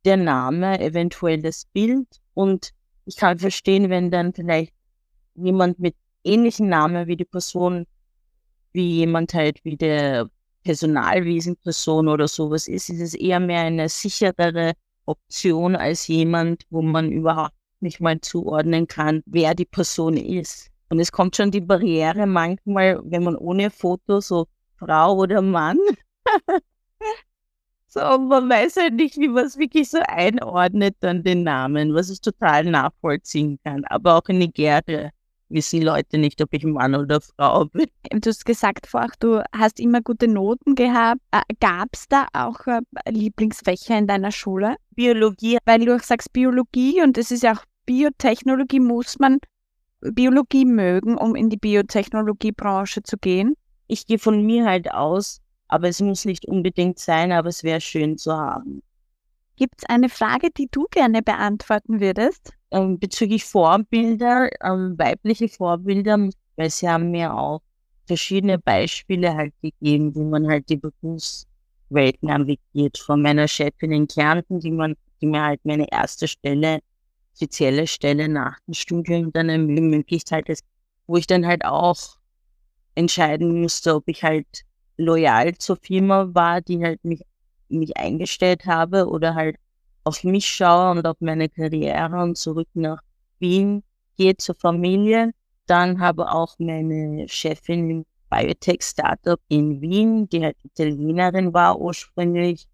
der 0.05 0.17
Name, 0.17 0.81
eventuell 0.81 1.43
das 1.43 1.67
Bild. 1.73 2.07
Und 2.35 2.71
ich 3.05 3.17
kann 3.17 3.39
verstehen, 3.39 3.91
wenn 3.91 4.11
dann 4.11 4.33
vielleicht 4.33 4.73
jemand 5.35 5.79
mit 5.79 5.95
ähnlichen 6.25 6.69
Namen 6.69 7.07
wie 7.07 7.17
die 7.17 7.25
Person, 7.25 7.87
wie 8.73 8.97
jemand 8.99 9.35
halt 9.35 9.65
wie 9.65 9.77
der 9.77 10.31
Personalwesenperson 10.65 12.09
oder 12.09 12.29
sowas 12.29 12.69
ist, 12.69 12.91
ist 12.91 13.01
es 13.01 13.15
eher 13.15 13.41
mehr 13.41 13.63
eine 13.63 13.89
sicherere 13.89 14.73
Option 15.07 15.77
als 15.77 16.07
jemand, 16.07 16.65
wo 16.71 16.83
man 16.83 17.11
überhaupt 17.11 17.55
nicht 17.81 18.01
mal 18.01 18.21
zuordnen 18.21 18.87
kann, 18.87 19.23
wer 19.27 19.55
die 19.55 19.65
Person 19.65 20.17
ist. 20.17 20.71
Und 20.91 21.01
es 21.01 21.13
kommt 21.13 21.37
schon 21.37 21.51
die 21.51 21.61
Barriere 21.61 22.27
manchmal, 22.27 23.01
wenn 23.05 23.23
man 23.23 23.37
ohne 23.37 23.71
Foto 23.71 24.21
so 24.21 24.47
Frau 24.79 25.17
oder 25.17 25.43
Mann. 25.43 25.79
so, 27.87 28.01
man 28.01 28.49
weiß 28.49 28.77
halt 28.77 28.95
nicht, 28.95 29.17
wie 29.17 29.29
man 29.29 29.47
es 29.47 29.59
wirklich 29.59 29.91
so 29.91 29.99
einordnet, 30.07 30.97
dann 31.01 31.23
den 31.23 31.43
Namen, 31.43 31.95
was 31.95 32.11
ich 32.11 32.21
total 32.21 32.65
nachvollziehen 32.65 33.59
kann. 33.65 33.85
Aber 33.87 34.17
auch 34.17 34.29
in 34.29 34.39
Nigeria 34.39 35.11
wissen 35.49 35.83
Leute 35.83 36.19
nicht, 36.19 36.41
ob 36.43 36.53
ich 36.53 36.65
Mann 36.65 36.95
oder 36.95 37.21
Frau 37.21 37.65
bin. 37.67 37.87
Du 38.11 38.29
hast 38.29 38.45
gesagt 38.45 38.87
vorher, 38.87 39.11
du 39.21 39.43
hast 39.53 39.81
immer 39.81 40.01
gute 40.01 40.29
Noten 40.29 40.75
gehabt. 40.75 41.21
Äh, 41.31 41.41
Gab 41.61 41.89
es 41.93 42.07
da 42.09 42.27
auch 42.33 42.67
äh, 42.67 42.81
Lieblingsfächer 43.09 43.99
in 43.99 44.07
deiner 44.07 44.33
Schule? 44.33 44.77
Biologie. 44.91 45.59
Weil 45.65 45.85
du 45.85 45.97
auch 45.97 46.03
sagst 46.03 46.33
Biologie 46.33 47.03
und 47.03 47.17
es 47.19 47.31
ist 47.31 47.43
ja 47.43 47.55
auch 47.55 47.65
Biotechnologie, 47.87 48.81
muss 48.81 49.19
man 49.19 49.39
Biologie 50.01 50.65
mögen, 50.65 51.17
um 51.17 51.35
in 51.35 51.49
die 51.49 51.57
Biotechnologiebranche 51.57 53.03
zu 53.03 53.17
gehen? 53.17 53.55
Ich 53.89 54.07
gehe 54.07 54.19
von 54.19 54.45
mir 54.45 54.65
halt 54.67 54.91
aus, 54.93 55.41
aber 55.67 55.89
es 55.89 56.01
muss 56.01 56.25
nicht 56.25 56.47
unbedingt 56.47 56.99
sein, 56.99 57.33
aber 57.33 57.49
es 57.49 57.65
wäre 57.65 57.81
schön 57.81 58.17
zu 58.17 58.33
haben. 58.37 58.83
Gibt 59.57 59.75
es 59.79 59.89
eine 59.89 60.09
Frage, 60.09 60.51
die 60.57 60.69
du 60.71 60.87
gerne 60.91 61.23
beantworten 61.23 62.01
würdest? 62.01 62.53
Ähm, 62.71 62.99
bezüglich 62.99 63.45
Vorbilder, 63.45 64.49
ähm, 64.63 64.97
weibliche 64.97 65.49
Vorbilder, 65.49 66.29
weil 66.57 66.71
sie 66.71 66.89
haben 66.89 67.11
mir 67.11 67.35
auch 67.35 67.61
verschiedene 68.07 68.59
Beispiele 68.59 69.35
halt 69.35 69.55
gegeben, 69.61 70.15
wie 70.15 70.25
man 70.25 70.47
halt 70.49 70.69
die 70.69 70.77
Berufswelt 70.77 72.23
navigiert. 72.23 72.99
Von 72.99 73.23
meiner 73.23 73.49
Chefin 73.49 73.93
in 73.93 74.07
Kärnten, 74.07 74.61
die, 74.61 74.71
man, 74.71 74.95
die 75.21 75.27
mir 75.27 75.43
halt 75.43 75.65
meine 75.65 75.91
erste 75.91 76.29
Stelle 76.29 76.81
spezielle 77.39 77.87
Stelle 77.87 78.29
nach 78.29 78.59
dem 78.67 78.75
Studium 78.75 79.33
dann 79.33 79.49
eine 79.49 79.81
Möglichkeit 79.81 80.49
ist, 80.49 80.65
wo 81.07 81.17
ich 81.17 81.27
dann 81.27 81.47
halt 81.47 81.65
auch 81.65 82.18
entscheiden 82.99 83.63
musste, 83.63 83.95
ob 83.95 84.09
ich 84.09 84.25
halt 84.25 84.65
loyal 84.97 85.57
zur 85.57 85.77
Firma 85.77 86.29
war, 86.33 86.61
die 86.61 86.83
halt 86.83 87.03
mich, 87.05 87.23
mich 87.69 87.97
eingestellt 87.97 88.67
habe 88.67 89.09
oder 89.09 89.35
halt 89.35 89.57
auf 90.03 90.25
mich 90.25 90.49
schaue 90.49 90.91
und 90.91 91.07
auf 91.07 91.17
meine 91.21 91.49
Karriere 91.49 92.21
und 92.23 92.37
zurück 92.37 92.69
nach 92.75 93.01
Wien 93.39 93.85
gehe 94.17 94.37
zur 94.37 94.57
Familie. 94.57 95.31
Dann 95.67 96.01
habe 96.01 96.33
auch 96.33 96.57
meine 96.59 97.29
Chefin 97.29 97.91
im 97.91 98.07
Biotech-Startup 98.31 99.41
in 99.49 99.81
Wien, 99.81 100.29
die 100.29 100.43
halt 100.43 100.57
Italienerin 100.65 101.55
war 101.55 101.79
ursprünglich 101.79 102.67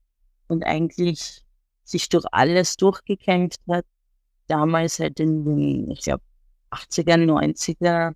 und 0.48 0.64
eigentlich 0.64 1.44
sich 1.84 2.08
durch 2.08 2.24
alles 2.32 2.76
durchgekämpft 2.76 3.60
hat. 3.68 3.84
Damals 4.46 4.98
halt 5.00 5.20
in 5.20 5.44
den, 5.44 5.90
ich 5.90 6.02
glaube, 6.02 6.22
80er, 6.70 7.16
90er 7.16 8.14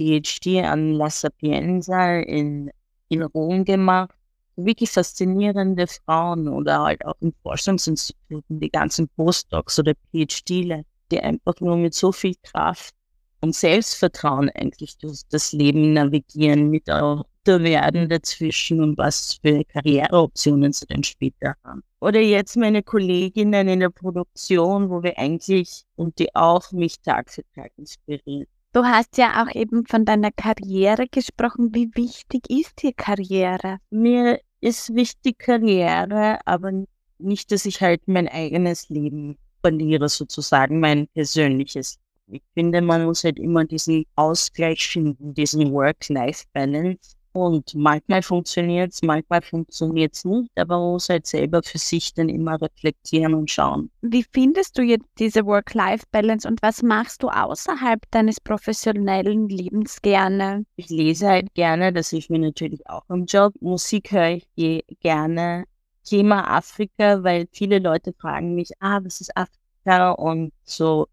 PhD 0.00 0.64
an 0.64 0.94
La 0.94 1.10
Sapienza 1.10 2.20
in, 2.20 2.70
in 3.08 3.22
Rom 3.22 3.64
gemacht. 3.64 4.14
Wirklich 4.56 4.90
faszinierende 4.90 5.86
Frauen 5.86 6.48
oder 6.48 6.82
halt 6.82 7.04
auch 7.04 7.14
in 7.20 7.32
Forschungsinstituten, 7.42 8.60
die 8.60 8.70
ganzen 8.70 9.08
Postdocs 9.08 9.78
oder 9.78 9.92
PhDler, 10.10 10.82
die 11.10 11.20
einfach 11.20 11.54
nur 11.60 11.76
mit 11.76 11.94
so 11.94 12.12
viel 12.12 12.34
Kraft 12.42 12.94
und 13.42 13.54
Selbstvertrauen 13.54 14.50
eigentlich 14.50 14.98
durch 14.98 15.22
das 15.30 15.52
Leben 15.52 15.94
navigieren, 15.94 16.70
mit 16.70 16.90
auch 16.90 17.24
werden 17.46 18.08
dazwischen 18.08 18.80
und 18.80 18.96
was 18.96 19.40
für 19.42 19.64
Karriereoptionen 19.64 20.72
sie 20.72 20.86
dann 20.86 21.02
später 21.02 21.56
haben. 21.64 21.82
Oder 22.00 22.20
jetzt 22.20 22.56
meine 22.56 22.82
Kolleginnen 22.82 23.66
in 23.66 23.80
der 23.80 23.90
Produktion, 23.90 24.88
wo 24.88 25.02
wir 25.02 25.18
eigentlich 25.18 25.82
und 25.96 26.16
die 26.20 26.32
auch 26.36 26.70
mich 26.70 27.00
Tag 27.00 27.28
für 27.30 27.42
Tag 27.54 27.72
inspirieren. 27.76 28.46
Du 28.72 28.84
hast 28.84 29.18
ja 29.18 29.42
auch 29.42 29.52
eben 29.52 29.84
von 29.84 30.04
deiner 30.04 30.30
Karriere 30.30 31.08
gesprochen. 31.08 31.74
Wie 31.74 31.90
wichtig 31.94 32.48
ist 32.48 32.80
dir 32.82 32.92
Karriere? 32.92 33.78
Mir 33.90 34.40
ist 34.60 34.94
wichtig 34.94 35.38
Karriere, 35.38 36.38
aber 36.44 36.84
nicht, 37.18 37.50
dass 37.50 37.64
ich 37.64 37.80
halt 37.80 38.06
mein 38.06 38.28
eigenes 38.28 38.88
Leben 38.88 39.36
verliere, 39.60 40.08
sozusagen 40.08 40.78
mein 40.78 41.08
persönliches. 41.08 41.98
Ich 42.28 42.42
finde, 42.54 42.80
man 42.80 43.06
muss 43.06 43.24
halt 43.24 43.40
immer 43.40 43.64
diesen 43.64 44.04
Ausgleich 44.14 44.86
finden, 44.86 45.34
diesen 45.34 45.72
Work-Life-Balance. 45.72 47.16
Und 47.32 47.74
manchmal 47.74 48.22
funktioniert 48.22 48.92
es, 48.92 49.02
manchmal 49.02 49.42
funktioniert 49.42 50.14
es 50.14 50.24
nicht, 50.24 50.50
aber 50.56 50.78
man 50.78 50.92
muss 50.92 51.08
halt 51.08 51.26
selber 51.26 51.62
für 51.62 51.78
sich 51.78 52.12
dann 52.14 52.28
immer 52.28 52.60
reflektieren 52.60 53.34
und 53.34 53.50
schauen. 53.50 53.90
Wie 54.02 54.24
findest 54.32 54.76
du 54.76 54.82
jetzt 54.82 55.06
diese 55.18 55.46
Work-Life-Balance 55.46 56.48
und 56.48 56.60
was 56.62 56.82
machst 56.82 57.22
du 57.22 57.28
außerhalb 57.28 58.00
deines 58.10 58.40
professionellen 58.40 59.48
Lebens 59.48 60.02
gerne? 60.02 60.64
Ich 60.76 60.88
lese 60.88 61.28
halt 61.28 61.54
gerne, 61.54 61.92
das 61.92 62.10
hilft 62.10 62.30
mir 62.30 62.40
natürlich 62.40 62.86
auch 62.88 63.04
im 63.08 63.26
Job. 63.26 63.54
Musik 63.60 64.10
höre 64.10 64.38
ich 64.56 64.84
gerne. 65.00 65.64
Thema 66.02 66.50
Afrika, 66.50 67.22
weil 67.22 67.46
viele 67.52 67.78
Leute 67.78 68.12
fragen 68.12 68.54
mich, 68.54 68.70
ah, 68.80 69.00
was 69.04 69.20
ist 69.20 69.36
Afrika? 69.36 70.12
Und 70.12 70.52
so 70.64 71.06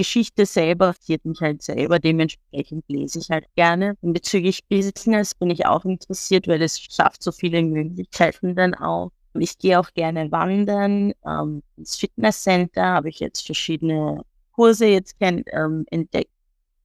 Geschichte 0.00 0.46
selber 0.46 0.94
interessiert 0.94 1.26
mich 1.26 1.42
halt 1.42 1.60
selber, 1.60 1.98
dementsprechend 1.98 2.86
lese 2.88 3.18
ich 3.18 3.28
halt 3.28 3.44
gerne. 3.54 3.98
Und 4.00 4.14
bezüglich 4.14 4.66
Business 4.66 5.34
bin 5.34 5.50
ich 5.50 5.66
auch 5.66 5.84
interessiert, 5.84 6.48
weil 6.48 6.62
es 6.62 6.80
schafft 6.80 7.22
so 7.22 7.30
viele 7.30 7.62
Möglichkeiten 7.62 8.56
dann 8.56 8.74
auch. 8.74 9.10
Ich 9.34 9.58
gehe 9.58 9.78
auch 9.78 9.90
gerne 9.92 10.32
wandern. 10.32 11.12
Ähm, 11.26 11.62
ins 11.76 11.96
Fitnesscenter 11.96 12.82
habe 12.82 13.10
ich 13.10 13.20
jetzt 13.20 13.44
verschiedene 13.44 14.22
Kurse 14.52 14.86
jetzt 14.86 15.16
ähm, 15.20 15.84
entdeckt. 15.90 16.30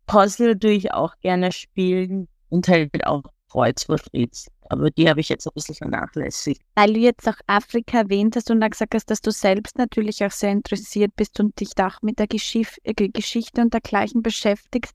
Puzzle 0.08 0.60
tue 0.60 0.72
ich 0.72 0.92
auch 0.92 1.18
gerne 1.22 1.54
spielen 1.54 2.28
und 2.50 2.68
halt 2.68 3.08
auch 3.08 3.24
Kreuzworträtsel 3.50 4.52
aber 4.70 4.90
die 4.92 5.10
habe 5.10 5.20
ich 5.20 5.30
jetzt 5.30 5.48
ein 5.48 5.54
bisschen 5.54 5.76
vernachlässigt. 5.76 6.62
Weil 6.76 6.94
du 6.94 7.00
jetzt 7.00 7.28
auch 7.28 7.40
Afrika 7.48 8.00
erwähnt 8.00 8.36
hast 8.36 8.52
und 8.52 8.62
dann 8.62 8.72
gesagt 8.72 8.96
hast, 8.96 9.10
dass 9.10 9.22
du 9.22 9.32
selbst 9.32 9.78
natürlich 9.78 10.24
auch 10.24 10.32
sehr 10.32 10.52
interessiert 10.52 11.16
bist 11.16 11.40
und 11.40 11.60
dich 11.60 11.72
auch 11.80 12.02
mit 12.02 12.20
der 12.20 12.28
Geschiff 12.28 12.78
äh, 12.84 12.94
Geschichte 12.94 13.62
und 13.62 13.74
dergleichen 13.74 14.22
beschäftigst. 14.22 14.94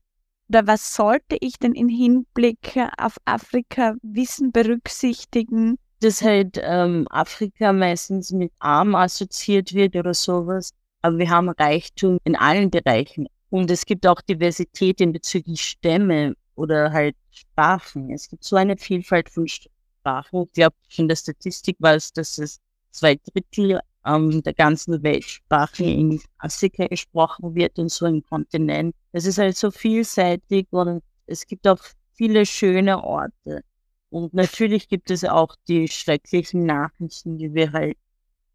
Oder 0.49 0.67
was 0.67 0.95
sollte 0.95 1.37
ich 1.39 1.59
denn 1.59 1.73
im 1.73 1.87
Hinblick 1.87 2.77
auf 2.97 3.15
Afrika 3.23 3.95
Wissen 4.01 4.51
berücksichtigen? 4.51 5.77
Dass 6.01 6.21
halt 6.21 6.59
ähm, 6.61 7.07
Afrika 7.09 7.71
meistens 7.71 8.31
mit 8.31 8.51
arm 8.59 8.95
assoziiert 8.95 9.73
wird 9.73 9.95
oder 9.95 10.13
sowas. 10.13 10.71
Aber 11.01 11.17
wir 11.17 11.29
haben 11.29 11.49
Reichtum 11.49 12.17
in 12.25 12.35
allen 12.35 12.69
Bereichen. 12.69 13.27
Und 13.49 13.71
es 13.71 13.85
gibt 13.85 14.05
auch 14.07 14.21
Diversität 14.21 14.99
in 15.01 15.13
bezüglich 15.13 15.61
Stämme 15.61 16.35
oder 16.61 16.91
halt 16.91 17.15
Sprachen. 17.31 18.11
Es 18.11 18.29
gibt 18.29 18.43
so 18.43 18.55
eine 18.55 18.77
Vielfalt 18.77 19.29
von 19.29 19.47
Sprachen. 19.47 20.43
Ich 20.43 20.51
glaube, 20.53 20.75
in 20.95 21.07
der 21.07 21.15
Statistik 21.15 21.77
war 21.79 21.95
es, 21.95 22.13
dass 22.13 22.37
es 22.37 22.59
zwei 22.91 23.15
Drittel 23.15 23.79
ähm, 24.05 24.43
der 24.43 24.53
ganzen 24.53 25.01
Weltsprache 25.01 25.83
in 25.83 26.21
Afrika 26.37 26.87
gesprochen 26.87 27.55
wird 27.55 27.79
und 27.79 27.89
so 27.89 28.05
im 28.05 28.23
Kontinent. 28.23 28.95
Es 29.11 29.25
ist 29.25 29.39
halt 29.39 29.57
so 29.57 29.71
vielseitig 29.71 30.67
und 30.71 31.01
es 31.25 31.47
gibt 31.47 31.67
auch 31.67 31.79
viele 32.13 32.45
schöne 32.45 33.03
Orte. 33.03 33.63
Und 34.09 34.33
natürlich 34.33 34.87
gibt 34.87 35.09
es 35.09 35.23
auch 35.23 35.55
die 35.67 35.87
schrecklichen 35.87 36.65
Nachrichten, 36.65 37.37
die 37.37 37.53
wir 37.53 37.71
halt 37.71 37.97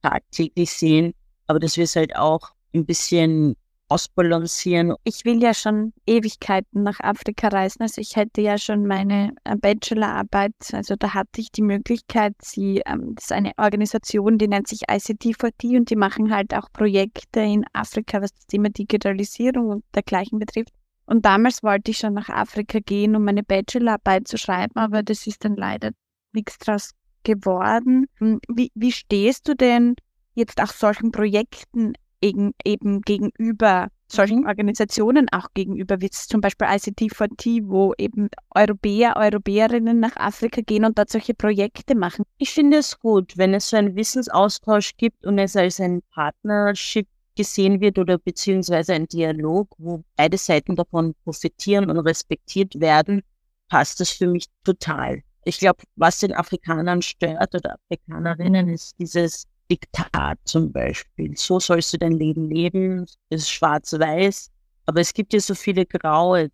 tagtäglich 0.02 0.70
sehen, 0.70 1.14
aber 1.46 1.58
dass 1.58 1.76
wir 1.76 1.84
es 1.84 1.96
halt 1.96 2.14
auch 2.14 2.50
ein 2.74 2.84
bisschen 2.84 3.56
ausbalancieren. 3.88 4.94
Ich 5.04 5.24
will 5.24 5.42
ja 5.42 5.54
schon 5.54 5.92
Ewigkeiten 6.06 6.82
nach 6.82 7.00
Afrika 7.00 7.48
reisen. 7.48 7.82
Also 7.82 8.00
ich 8.00 8.16
hätte 8.16 8.40
ja 8.40 8.58
schon 8.58 8.86
meine 8.86 9.32
äh, 9.44 9.56
Bachelorarbeit, 9.56 10.54
also 10.72 10.96
da 10.96 11.14
hatte 11.14 11.40
ich 11.40 11.52
die 11.52 11.62
Möglichkeit, 11.62 12.34
sie, 12.42 12.82
ähm, 12.86 13.14
das 13.14 13.26
ist 13.26 13.32
eine 13.32 13.52
Organisation, 13.56 14.38
die 14.38 14.48
nennt 14.48 14.68
sich 14.68 14.88
ICT4D 14.88 15.76
und 15.76 15.90
die 15.90 15.96
machen 15.96 16.34
halt 16.34 16.54
auch 16.54 16.70
Projekte 16.72 17.40
in 17.40 17.64
Afrika, 17.72 18.20
was 18.20 18.32
das 18.32 18.46
Thema 18.46 18.70
Digitalisierung 18.70 19.68
und 19.68 19.84
dergleichen 19.94 20.38
betrifft. 20.38 20.72
Und 21.06 21.24
damals 21.24 21.62
wollte 21.62 21.92
ich 21.92 21.98
schon 21.98 22.14
nach 22.14 22.28
Afrika 22.28 22.80
gehen, 22.80 23.14
um 23.14 23.24
meine 23.24 23.44
Bachelorarbeit 23.44 24.26
zu 24.26 24.36
schreiben, 24.36 24.74
aber 24.74 25.04
das 25.04 25.26
ist 25.26 25.44
dann 25.44 25.54
leider 25.54 25.90
nichts 26.32 26.58
draus 26.58 26.90
geworden. 27.22 28.06
Hm, 28.18 28.40
wie, 28.48 28.72
wie 28.74 28.92
stehst 28.92 29.46
du 29.46 29.54
denn 29.54 29.94
jetzt 30.34 30.60
auch 30.60 30.72
solchen 30.72 31.12
Projekten 31.12 31.94
eben, 32.20 32.52
eben 32.64 33.02
gegenüber 33.02 33.88
solchen 34.08 34.40
mhm. 34.40 34.46
Organisationen 34.46 35.28
auch 35.32 35.48
gegenüber, 35.54 36.00
wie 36.00 36.10
zum 36.10 36.40
Beispiel 36.40 36.68
ICT4T, 36.68 37.62
wo 37.64 37.92
eben 37.98 38.28
Europäer, 38.54 39.16
Europäerinnen 39.16 39.98
nach 39.98 40.16
Afrika 40.16 40.60
gehen 40.60 40.84
und 40.84 40.98
dort 40.98 41.10
solche 41.10 41.34
Projekte 41.34 41.94
machen. 41.94 42.24
Ich 42.38 42.50
finde 42.50 42.78
es 42.78 42.98
gut, 42.98 43.36
wenn 43.36 43.54
es 43.54 43.70
so 43.70 43.76
einen 43.76 43.96
Wissensaustausch 43.96 44.96
gibt 44.96 45.26
und 45.26 45.38
es 45.38 45.56
als 45.56 45.80
ein 45.80 46.02
Partnership 46.12 47.08
gesehen 47.36 47.80
wird 47.80 47.98
oder 47.98 48.18
beziehungsweise 48.18 48.94
ein 48.94 49.06
Dialog, 49.08 49.68
wo 49.78 50.02
beide 50.16 50.38
Seiten 50.38 50.74
davon 50.76 51.14
profitieren 51.24 51.90
und 51.90 51.98
respektiert 51.98 52.80
werden, 52.80 53.22
passt 53.68 54.00
das 54.00 54.10
für 54.10 54.26
mich 54.26 54.46
total. 54.64 55.22
Ich 55.44 55.58
glaube, 55.58 55.82
was 55.96 56.20
den 56.20 56.32
Afrikanern 56.32 57.02
stört 57.02 57.54
oder 57.54 57.74
Afrikanerinnen 57.74 58.68
ist 58.68 58.98
dieses 58.98 59.46
Diktat 59.70 60.38
zum 60.44 60.72
Beispiel. 60.72 61.36
So 61.36 61.60
sollst 61.60 61.92
du 61.92 61.98
dein 61.98 62.12
Leben 62.12 62.50
leben, 62.50 63.06
es 63.30 63.42
ist 63.42 63.50
schwarz-weiß, 63.50 64.50
aber 64.86 65.00
es 65.00 65.12
gibt 65.12 65.32
ja 65.32 65.40
so 65.40 65.54
viele 65.54 65.86
Graue, 65.86 66.48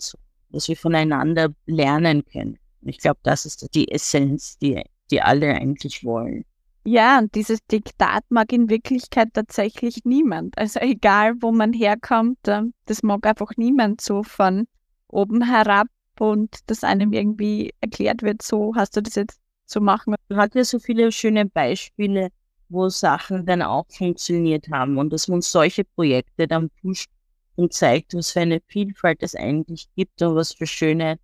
dass 0.51 0.69
wir 0.69 0.77
voneinander 0.77 1.49
lernen 1.67 2.25
können. 2.25 2.59
Ich 2.83 2.99
glaube, 2.99 3.21
das 3.23 3.47
ist 3.47 3.75
die 3.75 3.91
Essenz, 3.91 4.59
die, 4.59 4.83
die 5.11 5.23
alle 5.23 5.55
eigentlich 5.55 6.05
wollen. 6.05 6.45
Ja, 6.85 7.19
und 7.19 7.35
dieses 7.37 7.61
Diktat 7.71 8.25
mag 8.29 8.53
in 8.53 8.69
Wirklichkeit 8.69 9.29
tatsächlich 9.35 10.05
niemand. 10.05 10.59
Also 10.59 10.81
egal, 10.81 11.35
wo 11.41 11.53
man 11.53 11.73
herkommt, 11.73 12.39
ähm, 12.49 12.75
das 12.87 13.05
mag 13.05 13.25
einfach 13.25 13.53
niemand 13.57 14.01
so 14.01 14.25
von 14.25 14.67
oben 15.07 15.45
herab 15.45 15.87
und 16.19 16.59
dass 16.67 16.83
einem 16.83 17.13
irgendwie 17.13 17.73
erklärt 17.81 18.23
wird, 18.23 18.43
so 18.43 18.75
hast 18.75 18.97
du 18.97 19.03
das 19.03 19.15
jetzt 19.15 19.39
zu 19.67 19.81
machen. 19.81 20.15
Man 20.29 20.39
hat 20.39 20.57
ja 20.57 20.65
so 20.65 20.81
viele 20.81 21.13
schöne 21.13 21.47
Beispiele 21.47 22.31
wo 22.73 22.89
Sachen 22.89 23.47
dann 23.47 23.63
auch 23.63 23.87
funktioniert 23.89 24.69
haben 24.71 24.99
und 24.99 25.13
dass 25.13 25.29
man 25.29 25.43
solche 25.43 25.85
Projekte 25.85 26.49
dann 26.49 26.71
pusht 26.81 27.11
und 27.57 27.73
zeigt, 27.73 28.15
was 28.15 28.33
für 28.33 28.41
eine 28.41 28.61
Vielfalt 28.67 29.23
es 29.23 29.35
eigentlich 29.35 29.89
gibt 29.95 30.23
und 30.23 30.35
was 30.35 30.53
für 30.55 30.67
schöne 30.67 31.19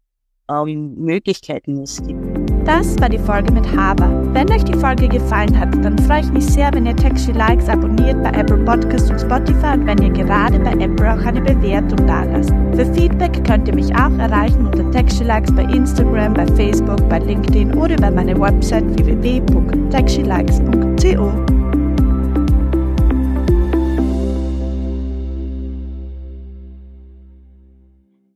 ähm, 0.51 0.95
Möglichkeiten 0.97 1.83
es 1.83 2.05
gibt. 2.07 2.58
Das 2.69 3.01
war 3.01 3.09
die 3.09 3.19
Folge 3.19 3.51
mit 3.51 3.67
Haber. 3.75 4.11
Wenn 4.35 4.53
euch 4.53 4.63
die 4.63 4.77
Folge 4.77 5.09
gefallen 5.09 5.59
hat, 5.59 5.75
dann 5.83 5.97
freue 6.01 6.21
ich 6.21 6.31
mich 6.31 6.45
sehr, 6.45 6.71
wenn 6.75 6.85
ihr 6.85 6.95
Taxi 6.95 7.33
Likes 7.33 7.67
abonniert 7.67 8.23
bei 8.23 8.29
Apple 8.39 8.59
Podcasts 8.59 9.11
und 9.11 9.19
Spotify 9.19 9.73
und 9.73 9.87
wenn 9.87 10.03
ihr 10.03 10.11
gerade 10.11 10.59
bei 10.59 10.73
Apple 10.73 11.11
auch 11.11 11.25
eine 11.25 11.41
Bewertung 11.41 12.07
da 12.07 12.25
lasst. 12.25 12.53
Für 12.75 12.85
Feedback 12.93 13.43
könnt 13.47 13.69
ihr 13.69 13.75
mich 13.75 13.91
auch 13.97 14.13
erreichen 14.19 14.67
unter 14.67 14.91
Taxi 14.91 15.25
Likes 15.25 15.51
bei 15.55 15.63
Instagram, 15.63 16.35
bei 16.35 16.47
Facebook, 16.49 17.09
bei 17.09 17.21
LinkedIn 17.21 17.73
oder 17.73 17.97
über 17.97 18.11
meine 18.11 18.39
Website 18.39 18.85
www.taxilikes.co. 18.99 21.33